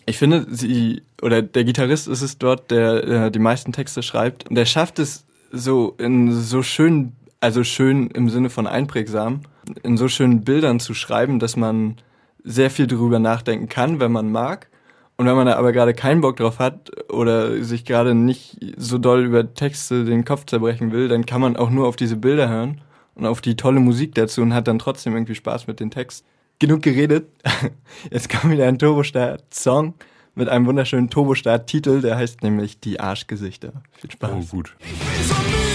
Ich 0.09 0.17
finde, 0.17 0.47
sie, 0.49 1.03
oder 1.21 1.41
der 1.41 1.65
Gitarrist 1.65 2.07
ist 2.07 2.21
es 2.21 2.37
dort, 2.37 2.71
der 2.71 3.03
äh, 3.03 3.31
die 3.31 3.39
meisten 3.39 3.73
Texte 3.73 4.01
schreibt. 4.01 4.47
Und 4.47 4.55
der 4.55 4.65
schafft 4.65 4.99
es 4.99 5.25
so 5.51 5.95
in 5.97 6.31
so 6.31 6.63
schön, 6.63 7.11
also 7.41 7.65
schön 7.65 8.07
im 8.11 8.29
Sinne 8.29 8.49
von 8.49 8.67
einprägsam, 8.67 9.41
in 9.83 9.97
so 9.97 10.07
schönen 10.07 10.45
Bildern 10.45 10.79
zu 10.79 10.93
schreiben, 10.93 11.39
dass 11.39 11.57
man 11.57 11.97
sehr 12.41 12.69
viel 12.69 12.87
drüber 12.87 13.19
nachdenken 13.19 13.67
kann, 13.67 13.99
wenn 13.99 14.13
man 14.13 14.31
mag. 14.31 14.69
Und 15.17 15.25
wenn 15.25 15.35
man 15.35 15.47
da 15.47 15.57
aber 15.57 15.73
gerade 15.73 15.93
keinen 15.93 16.21
Bock 16.21 16.37
drauf 16.37 16.59
hat 16.59 16.89
oder 17.11 17.61
sich 17.61 17.83
gerade 17.83 18.15
nicht 18.15 18.59
so 18.77 18.99
doll 18.99 19.25
über 19.25 19.53
Texte 19.53 20.05
den 20.05 20.23
Kopf 20.23 20.45
zerbrechen 20.45 20.93
will, 20.93 21.09
dann 21.09 21.25
kann 21.25 21.41
man 21.41 21.57
auch 21.57 21.69
nur 21.69 21.85
auf 21.85 21.97
diese 21.97 22.15
Bilder 22.15 22.47
hören 22.47 22.79
und 23.15 23.25
auf 23.25 23.41
die 23.41 23.57
tolle 23.57 23.81
Musik 23.81 24.15
dazu 24.15 24.41
und 24.41 24.53
hat 24.53 24.69
dann 24.69 24.79
trotzdem 24.79 25.13
irgendwie 25.13 25.35
Spaß 25.35 25.67
mit 25.67 25.81
den 25.81 25.91
Texten. 25.91 26.25
Genug 26.59 26.81
geredet. 26.81 27.29
Jetzt 28.11 28.29
kommt 28.29 28.51
wieder 28.51 28.67
ein 28.67 28.79
Turbostart-Song 28.79 29.93
mit 30.33 30.49
einem 30.49 30.65
wunderschönen 30.65 31.09
Turbostart-Titel, 31.09 32.01
der 32.01 32.15
heißt 32.15 32.43
nämlich 32.43 32.79
Die 32.79 32.99
Arschgesichter. 32.99 33.73
Viel 33.91 34.11
Spaß. 34.11 34.31
Oh, 34.31 34.55
gut. 34.55 34.75
Ich 34.79 34.87
bin 34.87 35.23
so 35.27 35.33
müde 35.35 35.66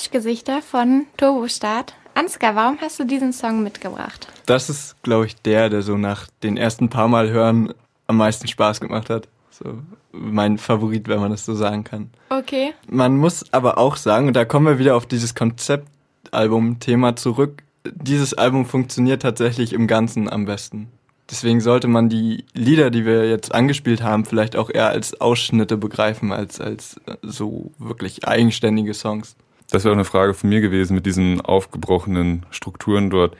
Arschgesichter 0.00 0.62
von 0.62 1.04
Turbostart. 1.18 1.92
Ansgar, 2.14 2.56
warum 2.56 2.78
hast 2.80 2.98
du 2.98 3.04
diesen 3.04 3.34
Song 3.34 3.62
mitgebracht? 3.62 4.28
Das 4.46 4.70
ist, 4.70 4.96
glaube 5.02 5.26
ich, 5.26 5.36
der, 5.36 5.68
der 5.68 5.82
so 5.82 5.98
nach 5.98 6.26
den 6.42 6.56
ersten 6.56 6.88
paar 6.88 7.06
Mal 7.06 7.28
hören 7.28 7.74
am 8.06 8.16
meisten 8.16 8.48
Spaß 8.48 8.80
gemacht 8.80 9.10
hat. 9.10 9.28
So 9.50 9.82
mein 10.10 10.56
Favorit, 10.56 11.06
wenn 11.06 11.20
man 11.20 11.32
das 11.32 11.44
so 11.44 11.54
sagen 11.54 11.84
kann. 11.84 12.08
Okay. 12.30 12.72
Man 12.88 13.18
muss 13.18 13.44
aber 13.52 13.76
auch 13.76 13.96
sagen, 13.96 14.28
und 14.28 14.36
da 14.36 14.46
kommen 14.46 14.64
wir 14.64 14.78
wieder 14.78 14.96
auf 14.96 15.04
dieses 15.04 15.34
Konzeptalbum-Thema 15.34 17.16
zurück, 17.16 17.62
dieses 17.84 18.32
Album 18.32 18.64
funktioniert 18.64 19.20
tatsächlich 19.20 19.74
im 19.74 19.86
Ganzen 19.86 20.30
am 20.30 20.46
besten. 20.46 20.88
Deswegen 21.28 21.60
sollte 21.60 21.88
man 21.88 22.08
die 22.08 22.46
Lieder, 22.54 22.90
die 22.90 23.04
wir 23.04 23.28
jetzt 23.28 23.54
angespielt 23.54 24.02
haben, 24.02 24.24
vielleicht 24.24 24.56
auch 24.56 24.70
eher 24.70 24.88
als 24.88 25.20
Ausschnitte 25.20 25.76
begreifen, 25.76 26.32
als, 26.32 26.58
als 26.58 26.98
äh, 27.06 27.16
so 27.20 27.70
wirklich 27.78 28.26
eigenständige 28.26 28.94
Songs. 28.94 29.36
Das 29.70 29.84
wäre 29.84 29.92
auch 29.92 29.96
eine 29.96 30.04
Frage 30.04 30.34
von 30.34 30.48
mir 30.48 30.60
gewesen 30.60 30.94
mit 30.94 31.06
diesen 31.06 31.40
aufgebrochenen 31.40 32.46
Strukturen 32.50 33.10
dort. 33.10 33.36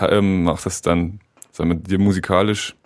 Ähm, 0.00 0.44
macht 0.44 0.66
das 0.66 0.82
dann, 0.82 1.20
sagen 1.52 1.70
wir, 1.70 1.76
dir 1.76 1.98
musikalisch 1.98 2.76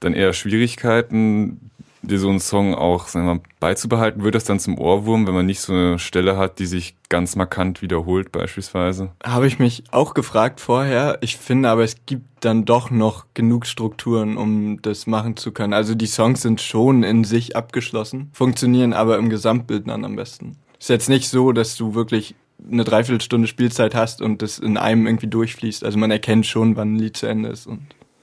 dann 0.00 0.14
eher 0.14 0.32
Schwierigkeiten, 0.32 1.70
dir 2.02 2.18
so 2.18 2.30
einen 2.30 2.40
Song 2.40 2.74
auch, 2.74 3.08
sagen 3.08 3.26
wir 3.26 3.40
beizubehalten? 3.60 4.22
Wird 4.22 4.34
das 4.34 4.44
dann 4.44 4.58
zum 4.58 4.78
Ohrwurm, 4.78 5.26
wenn 5.26 5.34
man 5.34 5.46
nicht 5.46 5.60
so 5.60 5.72
eine 5.72 5.98
Stelle 5.98 6.36
hat, 6.36 6.58
die 6.58 6.66
sich 6.66 6.96
ganz 7.08 7.36
markant 7.36 7.82
wiederholt 7.82 8.32
beispielsweise? 8.32 9.10
Habe 9.22 9.46
ich 9.46 9.58
mich 9.58 9.84
auch 9.90 10.14
gefragt 10.14 10.60
vorher. 10.60 11.18
Ich 11.20 11.36
finde 11.36 11.68
aber, 11.68 11.84
es 11.84 11.96
gibt 12.06 12.24
dann 12.40 12.64
doch 12.64 12.90
noch 12.90 13.26
genug 13.34 13.66
Strukturen, 13.66 14.36
um 14.36 14.80
das 14.82 15.06
machen 15.06 15.36
zu 15.36 15.52
können. 15.52 15.74
Also 15.74 15.94
die 15.94 16.06
Songs 16.06 16.42
sind 16.42 16.60
schon 16.60 17.02
in 17.02 17.24
sich 17.24 17.56
abgeschlossen, 17.56 18.30
funktionieren 18.32 18.92
aber 18.92 19.18
im 19.18 19.28
Gesamtbild 19.28 19.88
dann 19.88 20.04
am 20.04 20.16
besten. 20.16 20.56
Ist 20.80 20.88
jetzt 20.88 21.08
nicht 21.08 21.28
so, 21.28 21.52
dass 21.52 21.76
du 21.76 21.94
wirklich 21.94 22.34
eine 22.70 22.84
Dreiviertelstunde 22.84 23.46
Spielzeit 23.46 23.94
hast 23.94 24.22
und 24.22 24.42
das 24.42 24.58
in 24.58 24.76
einem 24.76 25.06
irgendwie 25.06 25.26
durchfließt. 25.26 25.84
Also 25.84 25.98
man 25.98 26.10
erkennt 26.10 26.46
schon, 26.46 26.74
wann 26.76 26.94
ein 26.94 26.98
Lied 26.98 27.16
zu 27.16 27.26
Ende 27.26 27.50
ist. 27.50 27.66
Und 27.66 27.82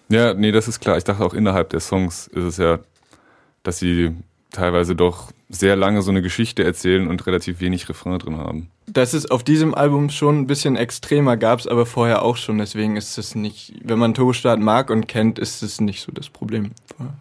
Ja, 0.09 0.33
nee, 0.33 0.51
das 0.51 0.67
ist 0.67 0.79
klar. 0.79 0.97
Ich 0.97 1.03
dachte 1.03 1.23
auch 1.23 1.33
innerhalb 1.33 1.69
der 1.69 1.79
Songs 1.79 2.27
ist 2.27 2.43
es 2.43 2.57
ja, 2.57 2.79
dass 3.63 3.79
sie 3.79 4.15
teilweise 4.51 4.95
doch 4.95 5.31
sehr 5.49 5.75
lange 5.77 6.01
so 6.01 6.11
eine 6.11 6.21
Geschichte 6.21 6.63
erzählen 6.63 7.07
und 7.07 7.25
relativ 7.25 7.61
wenig 7.61 7.87
Refrain 7.87 8.19
drin 8.19 8.37
haben. 8.37 8.69
das 8.85 9.13
ist 9.13 9.31
auf 9.31 9.43
diesem 9.43 9.73
Album 9.75 10.09
schon 10.09 10.39
ein 10.39 10.47
bisschen 10.47 10.75
extremer, 10.75 11.37
gab's 11.37 11.67
aber 11.67 11.85
vorher 11.85 12.21
auch 12.23 12.35
schon. 12.37 12.57
Deswegen 12.57 12.95
ist 12.97 13.17
es 13.17 13.33
nicht, 13.35 13.73
wenn 13.83 13.97
man 13.99 14.13
Turbostart 14.13 14.59
mag 14.59 14.89
und 14.89 15.07
kennt, 15.07 15.39
ist 15.39 15.63
es 15.63 15.79
nicht 15.79 16.01
so 16.01 16.11
das 16.11 16.29
Problem. 16.29 16.71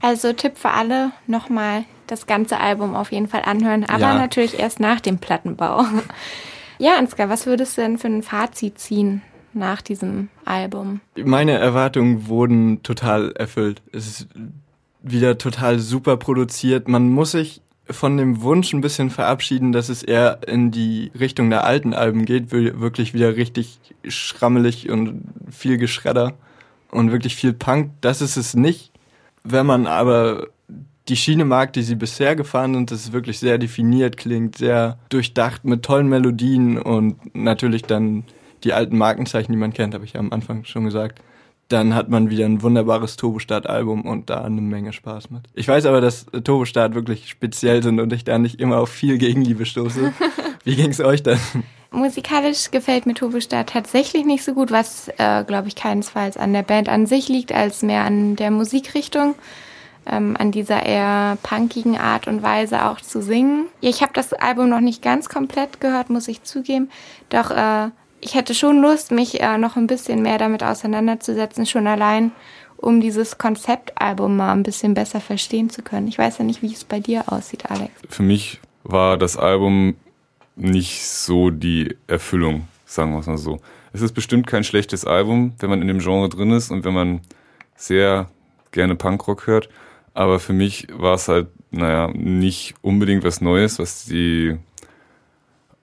Also 0.00 0.32
Tipp 0.32 0.56
für 0.58 0.70
alle, 0.70 1.12
nochmal 1.26 1.84
das 2.08 2.26
ganze 2.26 2.58
Album 2.58 2.94
auf 2.96 3.12
jeden 3.12 3.28
Fall 3.28 3.42
anhören, 3.44 3.84
aber 3.84 4.00
Ja. 4.00 4.14
natürlich 4.18 4.58
erst 4.58 4.80
nach 4.80 5.00
dem 5.00 5.18
Plattenbau. 5.18 5.84
Ja, 6.78 6.98
Ansgar, 6.98 7.30
was 7.30 7.46
würdest 7.46 7.78
du 7.78 7.80
denn 7.80 7.96
für 7.96 8.08
ein 8.08 8.22
Fazit 8.22 8.78
ziehen 8.78 9.22
nach 9.54 9.80
diesem 9.80 10.28
Album? 10.44 11.00
Meine 11.16 11.52
Erwartungen 11.52 12.28
wurden 12.28 12.82
total 12.82 13.32
erfüllt. 13.32 13.80
Es 13.92 14.06
ist 14.06 14.28
wieder 15.02 15.38
total 15.38 15.78
super 15.78 16.18
produziert. 16.18 16.86
Man 16.86 17.08
muss 17.08 17.30
sich 17.30 17.62
von 17.88 18.16
dem 18.16 18.42
Wunsch 18.42 18.72
ein 18.72 18.80
bisschen 18.80 19.10
verabschieden, 19.10 19.72
dass 19.72 19.88
es 19.88 20.02
eher 20.02 20.40
in 20.46 20.70
die 20.70 21.12
Richtung 21.18 21.50
der 21.50 21.64
alten 21.64 21.94
Alben 21.94 22.24
geht, 22.24 22.50
wir- 22.52 22.80
wirklich 22.80 23.14
wieder 23.14 23.36
richtig 23.36 23.78
schrammelig 24.08 24.90
und 24.90 25.22
viel 25.50 25.78
Geschredder 25.78 26.34
und 26.90 27.12
wirklich 27.12 27.36
viel 27.36 27.52
Punk. 27.52 27.90
Das 28.00 28.20
ist 28.22 28.36
es 28.36 28.54
nicht. 28.54 28.90
Wenn 29.44 29.66
man 29.66 29.86
aber 29.86 30.48
die 31.08 31.16
Schiene 31.16 31.44
mag, 31.44 31.72
die 31.72 31.82
sie 31.82 31.94
bisher 31.94 32.34
gefahren 32.34 32.74
sind, 32.74 32.90
das 32.90 33.00
ist 33.04 33.12
wirklich 33.12 33.38
sehr 33.38 33.58
definiert, 33.58 34.16
klingt 34.16 34.58
sehr 34.58 34.98
durchdacht 35.08 35.64
mit 35.64 35.84
tollen 35.84 36.08
Melodien 36.08 36.78
und 36.78 37.34
natürlich 37.36 37.82
dann 37.82 38.24
die 38.64 38.72
alten 38.72 38.98
Markenzeichen, 38.98 39.52
die 39.52 39.58
man 39.58 39.72
kennt, 39.72 39.94
habe 39.94 40.04
ich 40.04 40.14
ja 40.14 40.20
am 40.20 40.32
Anfang 40.32 40.64
schon 40.64 40.84
gesagt. 40.84 41.20
Dann 41.68 41.94
hat 41.94 42.08
man 42.08 42.30
wieder 42.30 42.44
ein 42.44 42.62
wunderbares 42.62 43.16
Turbostart-Album 43.16 44.02
und 44.02 44.30
da 44.30 44.42
eine 44.42 44.60
Menge 44.60 44.92
Spaß 44.92 45.30
mit. 45.30 45.42
Ich 45.54 45.66
weiß 45.66 45.86
aber, 45.86 46.00
dass 46.00 46.26
Turbostart 46.26 46.94
wirklich 46.94 47.28
speziell 47.28 47.82
sind 47.82 47.98
und 47.98 48.12
ich 48.12 48.22
da 48.22 48.38
nicht 48.38 48.60
immer 48.60 48.78
auf 48.78 48.88
viel 48.88 49.18
Gegenliebe 49.18 49.66
stoße. 49.66 50.12
Wie 50.64 50.76
ging's 50.76 51.00
euch 51.00 51.22
dann? 51.24 51.40
Musikalisch 51.90 52.70
gefällt 52.70 53.06
mir 53.06 53.14
Turbostart 53.14 53.70
tatsächlich 53.70 54.24
nicht 54.24 54.44
so 54.44 54.54
gut, 54.54 54.70
was, 54.70 55.08
äh, 55.18 55.44
glaube 55.44 55.68
ich, 55.68 55.76
keinesfalls 55.76 56.36
an 56.36 56.52
der 56.52 56.62
Band 56.62 56.88
an 56.88 57.06
sich 57.06 57.28
liegt, 57.28 57.52
als 57.52 57.82
mehr 57.82 58.04
an 58.04 58.36
der 58.36 58.50
Musikrichtung, 58.50 59.34
ähm, 60.04 60.36
an 60.38 60.52
dieser 60.52 60.84
eher 60.84 61.38
punkigen 61.42 61.96
Art 61.96 62.28
und 62.28 62.42
Weise 62.42 62.86
auch 62.86 63.00
zu 63.00 63.22
singen. 63.22 63.66
Ja, 63.80 63.90
ich 63.90 64.02
habe 64.02 64.12
das 64.12 64.32
Album 64.32 64.68
noch 64.68 64.80
nicht 64.80 65.02
ganz 65.02 65.28
komplett 65.28 65.80
gehört, 65.80 66.10
muss 66.10 66.28
ich 66.28 66.42
zugeben, 66.42 66.90
doch 67.28 67.50
äh, 67.50 67.90
ich 68.26 68.34
hätte 68.34 68.54
schon 68.54 68.82
Lust, 68.82 69.12
mich 69.12 69.40
äh, 69.40 69.56
noch 69.56 69.76
ein 69.76 69.86
bisschen 69.86 70.20
mehr 70.20 70.36
damit 70.36 70.64
auseinanderzusetzen, 70.64 71.64
schon 71.64 71.86
allein, 71.86 72.32
um 72.76 73.00
dieses 73.00 73.38
Konzeptalbum 73.38 74.36
mal 74.36 74.52
ein 74.52 74.64
bisschen 74.64 74.94
besser 74.94 75.20
verstehen 75.20 75.70
zu 75.70 75.82
können. 75.82 76.08
Ich 76.08 76.18
weiß 76.18 76.38
ja 76.38 76.44
nicht, 76.44 76.60
wie 76.60 76.72
es 76.72 76.84
bei 76.84 76.98
dir 76.98 77.32
aussieht, 77.32 77.70
Alex. 77.70 77.92
Für 78.08 78.24
mich 78.24 78.60
war 78.82 79.16
das 79.16 79.36
Album 79.36 79.94
nicht 80.56 81.06
so 81.06 81.50
die 81.50 81.96
Erfüllung, 82.08 82.66
sagen 82.84 83.12
wir 83.12 83.20
es 83.20 83.26
mal 83.28 83.38
so. 83.38 83.60
Es 83.92 84.02
ist 84.02 84.12
bestimmt 84.12 84.48
kein 84.48 84.64
schlechtes 84.64 85.04
Album, 85.04 85.52
wenn 85.60 85.70
man 85.70 85.80
in 85.80 85.86
dem 85.86 86.00
Genre 86.00 86.28
drin 86.28 86.50
ist 86.50 86.72
und 86.72 86.84
wenn 86.84 86.94
man 86.94 87.20
sehr 87.76 88.28
gerne 88.72 88.96
Punkrock 88.96 89.46
hört. 89.46 89.68
Aber 90.14 90.40
für 90.40 90.52
mich 90.52 90.88
war 90.92 91.14
es 91.14 91.28
halt, 91.28 91.46
naja, 91.70 92.08
nicht 92.12 92.74
unbedingt 92.82 93.22
was 93.22 93.40
Neues, 93.40 93.78
was 93.78 94.04
die 94.04 94.56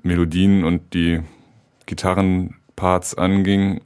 Melodien 0.02 0.66
und 0.66 0.94
die 0.94 1.22
Gitarrenparts 1.86 3.16
anging. 3.16 3.82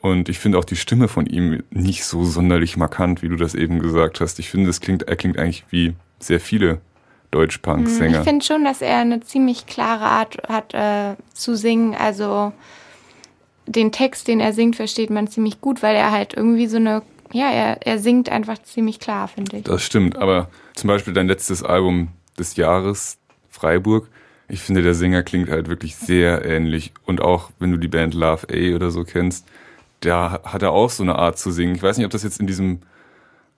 Und 0.00 0.28
ich 0.28 0.40
finde 0.40 0.58
auch 0.58 0.64
die 0.64 0.76
Stimme 0.76 1.06
von 1.06 1.26
ihm 1.26 1.62
nicht 1.70 2.04
so 2.04 2.24
sonderlich 2.24 2.76
markant, 2.76 3.22
wie 3.22 3.28
du 3.28 3.36
das 3.36 3.54
eben 3.54 3.78
gesagt 3.78 4.20
hast. 4.20 4.38
Ich 4.40 4.50
finde, 4.50 4.68
es 4.68 4.80
klingt, 4.80 5.04
er 5.04 5.16
klingt 5.16 5.38
eigentlich 5.38 5.64
wie 5.70 5.94
sehr 6.18 6.40
viele 6.40 6.80
Deutsch-Punk-Sänger. 7.30 8.18
Ich 8.18 8.24
finde 8.24 8.44
schon, 8.44 8.64
dass 8.64 8.82
er 8.82 8.98
eine 8.98 9.20
ziemlich 9.20 9.66
klare 9.66 10.04
Art 10.04 10.38
hat 10.48 10.74
äh, 10.74 11.16
zu 11.32 11.56
singen. 11.56 11.94
Also 11.94 12.52
den 13.66 13.92
Text, 13.92 14.28
den 14.28 14.40
er 14.40 14.52
singt, 14.52 14.76
versteht 14.76 15.10
man 15.10 15.28
ziemlich 15.28 15.60
gut, 15.60 15.82
weil 15.82 15.96
er 15.96 16.10
halt 16.10 16.34
irgendwie 16.34 16.66
so 16.66 16.76
eine, 16.76 17.02
ja, 17.32 17.50
er, 17.50 17.86
er 17.86 17.98
singt 17.98 18.28
einfach 18.28 18.60
ziemlich 18.62 19.00
klar, 19.00 19.28
finde 19.28 19.58
ich. 19.58 19.64
Das 19.64 19.82
stimmt, 19.82 20.16
aber 20.16 20.48
zum 20.74 20.88
Beispiel 20.88 21.14
dein 21.14 21.28
letztes 21.28 21.62
Album 21.62 22.08
des 22.38 22.56
Jahres, 22.56 23.18
Freiburg, 23.48 24.08
ich 24.52 24.60
finde, 24.60 24.82
der 24.82 24.92
Sänger 24.92 25.22
klingt 25.22 25.48
halt 25.48 25.68
wirklich 25.70 25.96
sehr 25.96 26.44
ähnlich. 26.44 26.92
Und 27.06 27.22
auch, 27.22 27.50
wenn 27.58 27.70
du 27.72 27.78
die 27.78 27.88
Band 27.88 28.12
Love 28.12 28.46
A 28.52 28.74
oder 28.76 28.90
so 28.90 29.02
kennst, 29.02 29.46
da 30.00 30.42
hat 30.44 30.60
er 30.62 30.72
auch 30.72 30.90
so 30.90 31.02
eine 31.02 31.16
Art 31.16 31.38
zu 31.38 31.50
singen. 31.50 31.74
Ich 31.74 31.82
weiß 31.82 31.96
nicht, 31.96 32.04
ob 32.04 32.12
das 32.12 32.22
jetzt 32.22 32.38
in 32.38 32.46
diesem, 32.46 32.80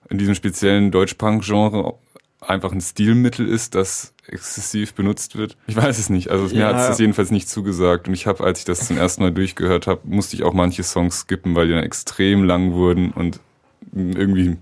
in 0.09 0.17
diesem 0.17 0.35
speziellen 0.35 0.91
Deutsch-Punk-Genre 0.91 1.95
einfach 2.39 2.71
ein 2.71 2.79
Stilmittel 2.79 3.45
ist, 3.45 3.75
das 3.75 4.13
exzessiv 4.27 4.93
benutzt 4.93 5.35
wird. 5.35 5.57
Ich 5.67 5.75
weiß 5.75 5.99
es 5.99 6.09
nicht. 6.09 6.29
Also 6.31 6.45
mir 6.55 6.61
Ja. 6.61 6.73
hat 6.73 6.91
es 6.93 6.97
jedenfalls 6.97 7.29
nicht 7.29 7.49
zugesagt. 7.49 8.07
Und 8.07 8.13
ich 8.13 8.25
habe, 8.25 8.45
als 8.45 8.59
ich 8.59 8.65
das 8.65 8.87
zum 8.87 8.97
ersten 8.97 9.21
Mal 9.21 9.33
durchgehört 9.33 9.87
habe, 9.87 9.99
musste 10.05 10.37
ich 10.37 10.43
auch 10.43 10.53
manche 10.53 10.83
Songs 10.83 11.19
skippen, 11.21 11.55
weil 11.55 11.67
die 11.67 11.73
dann 11.73 11.83
extrem 11.83 12.45
lang 12.45 12.71
wurden 12.71 13.11
und 13.11 13.41
irgendwie 13.93 14.55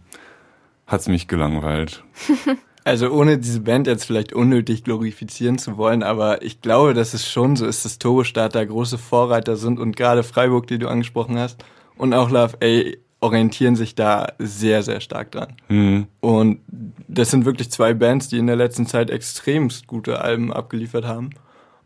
hat's 0.87 1.07
mich 1.07 1.27
gelangweilt. 1.27 2.03
Also 2.85 3.09
ohne 3.11 3.37
diese 3.37 3.61
Band 3.61 3.87
jetzt 3.87 4.05
vielleicht 4.05 4.33
unnötig 4.33 4.83
glorifizieren 4.83 5.57
zu 5.57 5.77
wollen, 5.77 6.03
aber 6.03 6.41
ich 6.41 6.61
glaube, 6.61 6.93
dass 6.93 7.13
es 7.13 7.29
schon 7.29 7.55
so 7.55 7.65
ist, 7.65 7.85
dass 7.85 7.97
Turbostart 7.97 8.55
da 8.55 8.65
große 8.65 8.97
Vorreiter 8.97 9.55
sind 9.55 9.79
und 9.79 9.95
gerade 9.95 10.23
Freiburg, 10.23 10.67
die 10.67 10.79
du 10.79 10.87
angesprochen 10.87 11.37
hast, 11.37 11.63
und 11.95 12.13
auch 12.13 12.29
Love 12.29 12.57
A 12.61 12.97
orientieren 13.23 13.77
sich 13.77 13.95
da 13.95 14.27
sehr, 14.37 14.83
sehr 14.83 14.99
stark 14.99 15.31
dran. 15.31 15.53
Mhm. 15.69 16.07
Und 16.19 16.59
das 17.07 17.31
sind 17.31 17.45
wirklich 17.45 17.71
zwei 17.71 17.93
Bands, 17.93 18.27
die 18.27 18.37
in 18.37 18.47
der 18.47 18.57
letzten 18.57 18.85
Zeit 18.85 19.09
extremst 19.09 19.87
gute 19.87 20.21
Alben 20.21 20.51
abgeliefert 20.51 21.05
haben. 21.05 21.29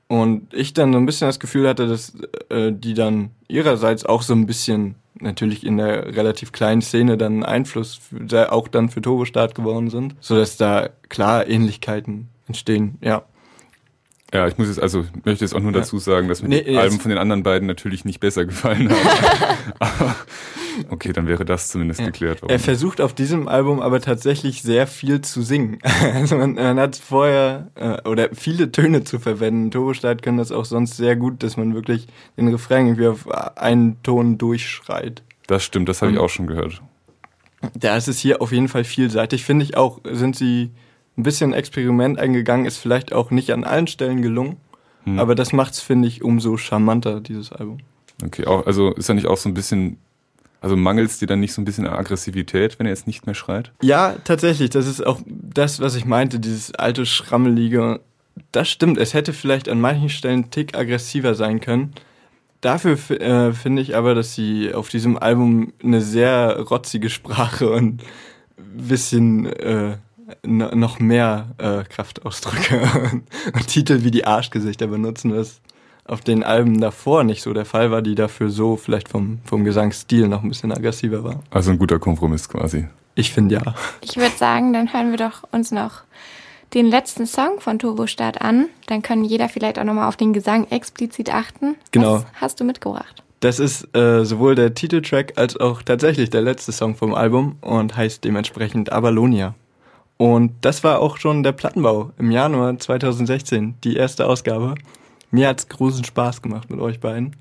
Und 0.08 0.54
ich 0.54 0.74
dann 0.74 0.93
so 0.93 1.00
ein 1.00 1.06
bisschen 1.06 1.28
das 1.28 1.39
Gefühl 1.39 1.67
hatte, 1.67 1.88
dass 1.88 2.13
äh, 2.50 2.72
die 2.72 2.93
dann 2.93 3.32
ihrerseits 3.48 4.06
auch 4.06 4.22
so 4.22 4.34
ein 4.34 4.46
bisschen 4.46 4.96
natürlich 5.20 5.65
in 5.65 5.78
der 5.78 6.15
relativ 6.15 6.52
kleinen 6.52 6.82
Szene 6.82 7.17
dann 7.17 7.43
Einfluss 7.43 7.96
für, 7.96 8.52
auch 8.52 8.67
dann 8.67 8.89
für 8.89 9.02
Turbostart 9.02 9.56
geworden 9.56 9.89
sind, 9.89 10.15
so 10.20 10.36
dass 10.36 10.58
da 10.58 10.89
klar 11.10 11.48
Ähnlichkeiten 11.48 12.30
entstehen. 12.48 12.98
Ja, 13.02 13.24
Ja, 14.34 14.46
ich 14.48 14.58
muss 14.58 14.68
jetzt, 14.68 14.82
also 14.82 15.02
ich 15.02 15.26
möchte 15.26 15.46
jetzt 15.46 15.54
auch 15.54 15.62
nur 15.62 15.72
dazu 15.72 16.00
sagen, 16.00 16.28
dass 16.28 16.42
mir 16.42 16.50
Nee, 16.50 16.63
die 16.63 16.72
nee, 16.72 16.78
Alben 16.78 17.00
von 17.00 17.10
den 17.10 17.18
anderen 17.18 17.44
beiden 17.44 17.66
natürlich 17.66 18.04
nicht 18.04 18.20
besser 18.20 18.46
gefallen 18.46 18.90
haben. 18.90 19.74
aber, 19.80 20.16
okay, 20.90 21.13
dann 21.13 21.28
wäre 21.28 21.46
das 21.46 21.70
zumindest 21.70 22.04
geklärt 22.04 22.42
worden. 22.42 22.52
er 22.52 22.60
versucht 22.60 23.00
auf 23.00 23.13
diesem 23.13 23.48
Album 23.48 23.80
aber 23.80 24.02
tatsächlich 24.02 24.62
sehr 24.63 24.86
viel 24.86 25.22
zu 25.22 25.42
singen. 25.42 25.80
Also 26.13 26.36
man, 26.38 26.56
man 26.56 26.80
hat 26.80 26.98
vorher 26.98 27.70
äh, 27.76 28.02
oder 28.08 28.30
viele 28.34 28.72
Töne 28.72 29.04
zu 29.04 29.20
verwenden. 29.20 29.72
Turbostart 29.72 30.22
können 30.22 30.38
das 30.40 30.52
auch 30.52 30.66
sonst 30.66 30.98
sehr 30.98 31.16
gut, 31.16 31.42
dass 31.44 31.56
man 31.56 31.74
wirklich 31.74 32.08
den 32.38 32.50
Refrain 32.50 32.88
irgendwie 32.88 33.08
auf 33.08 33.28
einen 33.58 34.02
Ton 34.04 34.38
durchschreit. 34.38 35.24
Das 35.48 35.63
stimmt, 35.63 35.88
das 35.88 36.02
habe 36.02 36.12
ich 36.12 36.18
auch 36.18 36.30
schon 36.30 36.48
gehört. 36.48 36.82
Da 37.76 37.96
ist 37.96 38.08
es 38.08 38.20
hier 38.20 38.42
auf 38.42 38.52
jeden 38.52 38.68
Fall 38.68 38.84
vielseitig. 38.84 39.46
Finde 39.46 39.63
ich 39.63 39.78
auch, 39.78 40.02
sind 40.04 40.36
sie 40.36 40.72
ein 41.18 41.24
bisschen 41.24 41.54
Experiment 41.54 42.20
eingegangen, 42.20 42.66
ist 42.66 42.78
vielleicht 42.78 43.12
auch 43.12 43.32
nicht 43.32 43.52
an 43.52 43.64
allen 43.64 43.88
Stellen 43.88 44.22
gelungen. 44.22 44.58
Hm. 45.04 45.20
Aber 45.20 45.36
das 45.36 45.54
macht's, 45.54 45.82
finde 45.82 46.08
ich, 46.08 46.24
umso 46.24 46.58
charmanter, 46.58 47.22
dieses 47.22 47.52
Album. 47.52 47.80
Okay, 48.24 48.46
auch, 48.46 48.66
also 48.66 48.94
ist 48.94 49.10
er 49.10 49.16
nicht 49.16 49.28
auch 49.28 49.38
so 49.38 49.50
ein 49.50 49.54
bisschen, 49.54 49.98
also 50.62 50.76
mangelt 50.76 51.10
es 51.10 51.20
dir 51.20 51.28
dann 51.28 51.40
nicht 51.40 51.54
so 51.54 51.62
ein 51.62 51.66
bisschen 51.66 51.88
an 51.88 51.94
Aggressivität, 51.94 52.78
wenn 52.78 52.86
er 52.86 52.92
jetzt 52.92 53.08
nicht 53.08 53.26
mehr 53.26 53.36
schreit? 53.36 53.72
Ja, 53.82 54.16
tatsächlich. 54.24 54.70
Das 54.70 54.88
ist 54.88 55.06
auch 55.06 55.22
das, 55.26 55.80
was 55.80 55.96
ich 55.96 56.06
meinte, 56.06 56.40
dieses 56.40 56.74
alte 56.76 57.06
Schrammelige. 57.06 58.02
Das 58.52 58.70
stimmt. 58.70 58.98
Es 58.98 59.14
hätte 59.14 59.34
vielleicht 59.34 59.70
an 59.70 59.82
manchen 59.82 60.10
Stellen 60.10 60.44
einen 60.44 60.52
Tick 60.52 60.78
aggressiver 60.78 61.36
sein 61.36 61.60
können. 61.60 61.94
Dafür 62.62 62.98
äh, 63.12 63.54
finde 63.54 63.82
ich 63.82 63.96
aber, 63.96 64.16
dass 64.16 64.34
sie 64.34 64.74
auf 64.74 64.90
diesem 64.90 65.18
Album 65.18 65.74
eine 65.84 66.02
sehr 66.02 66.60
rotzige 66.60 67.10
Sprache 67.10 67.70
und 67.70 68.02
ein 68.58 68.88
bisschen 68.88 69.46
äh, 69.46 69.98
noch 70.44 71.00
mehr 71.00 71.48
äh, 71.58 71.84
Kraftausdrücke 71.84 72.82
und, 73.54 73.68
Titel 73.68 74.04
wie 74.04 74.12
die 74.12 74.26
Arschgesichter 74.26 74.88
benutzen, 74.88 75.36
was 75.36 75.62
auf 76.06 76.22
den 76.22 76.44
Alben 76.44 76.80
davor 76.80 77.24
nicht 77.24 77.42
so 77.42 77.54
der 77.54 77.66
Fall 77.66 77.92
war, 77.92 78.02
die 78.02 78.16
dafür 78.16 78.50
so 78.50 78.78
vielleicht 78.78 79.10
vom, 79.10 79.40
vom 79.44 79.63
Gesangsstil 79.63 80.28
noch 80.28 80.44
ein 80.44 80.50
bisschen 80.50 80.72
aggressiver 80.72 81.24
war. 81.24 81.44
Also 81.50 81.72
ein 81.72 81.80
guter 81.80 82.00
Kompromiss 82.00 82.48
quasi. 82.48 82.88
Ich 83.16 83.32
finde 83.32 83.56
ja. 83.56 83.76
Ich 84.02 84.16
würde 84.16 84.36
sagen, 84.36 84.74
dann 84.74 84.94
hören 84.94 85.12
wir 85.12 85.18
doch 85.18 85.44
uns 85.52 85.72
noch 85.72 86.04
den 86.74 86.86
letzten 86.88 87.26
Song 87.26 87.60
von 87.60 87.80
Turbostart 87.80 88.42
an. 88.42 88.68
Dann 88.88 89.02
können 89.02 89.24
jeder 89.24 89.50
vielleicht 89.50 89.80
auch 89.80 89.84
nochmal 89.84 90.08
auf 90.08 90.18
den 90.18 90.34
Gesang 90.34 90.68
explizit 90.70 91.34
achten. 91.34 91.76
Genau. 91.92 92.16
Was 92.16 92.26
hast 92.36 92.60
du 92.60 92.63
mitgebracht? 92.63 93.24
Das 93.40 93.60
ist 93.60 93.96
äh, 93.96 94.26
sowohl 94.26 94.56
der 94.56 94.74
Titeltrack 94.74 95.34
als 95.36 95.58
auch 95.58 95.84
tatsächlich 95.84 96.30
der 96.30 96.42
letzte 96.42 96.72
Song 96.72 96.96
vom 96.96 97.13
Album 97.13 97.58
und 97.62 97.96
heißt 97.96 98.24
dementsprechend 98.24 98.92
Avalonia. 98.92 99.54
Und 100.18 100.54
das 100.62 100.84
war 100.84 101.00
auch 101.00 101.18
schon 101.18 101.44
der 101.44 101.52
Plattenbau 101.52 102.12
im 102.18 102.32
Januar 102.32 102.78
2016, 102.78 103.76
die 103.84 103.96
erste 103.96 104.26
Ausgabe. 104.26 104.76
Mir 105.30 105.48
hat's 105.48 105.70
großen 105.70 106.04
Spaß 106.04 106.42
gemacht 106.42 106.70
mit 106.70 106.80
euch 106.80 107.00
beiden. 107.00 107.36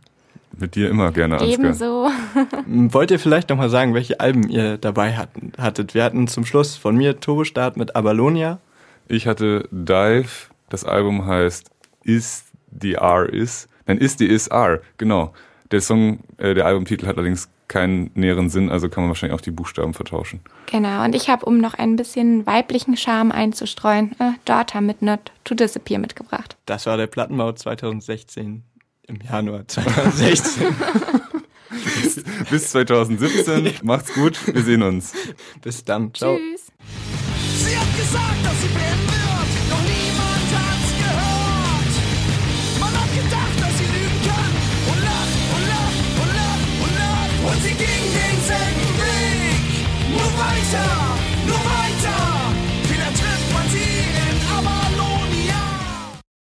Mit 0.59 0.75
dir 0.75 0.89
immer 0.89 1.12
gerne, 1.12 1.35
Ansgar. 1.39 1.53
Ebenso. 1.53 2.11
M, 2.66 2.93
Wollt 2.95 3.11
ihr 3.11 3.18
vielleicht 3.18 3.51
nochmal 3.51 3.70
sagen, 3.70 3.95
welche 3.95 4.20
Alben 4.20 4.49
ihr 4.49 4.79
dabei 4.79 5.14
hatten, 5.14 5.53
hattet? 5.59 5.95
Wir 5.95 6.05
hatten 6.05 6.29
zum 6.29 6.47
Schluss 6.47 6.77
von 6.77 6.97
mir 6.97 7.20
Turbostart 7.20 7.77
mit 7.77 7.95
Avalonia. 7.95 8.59
Ich 9.09 9.27
hatte 9.27 9.68
Dive, 9.70 10.49
das 10.68 10.85
Album 10.85 11.27
heißt 11.27 11.70
Is 12.05 12.45
the 12.81 12.95
R 12.95 13.29
Is. 13.29 13.68
Nein, 13.87 13.99
Is 13.99 14.16
the 14.18 14.27
Is 14.27 14.49
R, 14.49 14.81
genau. 14.99 15.33
Der 15.70 15.81
Song, 15.81 16.20
äh, 16.39 16.55
der 16.55 16.66
Albumtitel 16.66 17.07
hat 17.07 17.16
allerdings 17.16 17.49
keinen 17.69 18.11
näheren 18.14 18.49
Sinn, 18.49 18.71
also 18.71 18.89
kann 18.89 19.05
man 19.05 19.11
wahrscheinlich 19.11 19.37
auch 19.37 19.43
die 19.43 19.51
Buchstaben 19.51 19.95
vertauschen. 19.95 20.41
Genau. 20.71 21.05
Und 21.05 21.14
ich 21.14 21.29
habe, 21.29 21.45
um 21.47 21.59
noch 21.59 21.75
ein 21.75 21.97
bisschen 21.97 22.47
weiblichen 22.47 22.97
Charme 22.97 23.33
einzustreuen, 23.33 24.12
äh, 24.19 24.33
Daughter 24.45 24.81
mit 24.81 25.03
Not 25.03 25.33
to 25.45 25.55
Disappear 25.55 25.99
mitgebracht. 25.99 26.57
Das 26.67 26.87
war 26.87 26.97
der 26.97 27.07
Plattenbau 27.07 27.53
2016 27.53 28.62
im 29.07 29.19
Januar 29.21 29.67
2016. 29.67 30.67
Bis 32.51 32.71
2017, 32.71 33.75
macht's 33.83 34.14
gut, 34.14 34.39
wir 34.47 34.62
sehen 34.62 34.83
uns. 34.83 35.12
Bis 35.62 35.85
dann. 35.85 36.14
Ciao. 36.14 36.37
Tschüss. 36.37 36.73
Sie 37.57 37.77
hat 37.77 37.97
gesagt, 37.97 38.45
dass 38.45 38.62
sie 38.62 38.69
brennen 38.69 39.07
wird. 39.09 39.26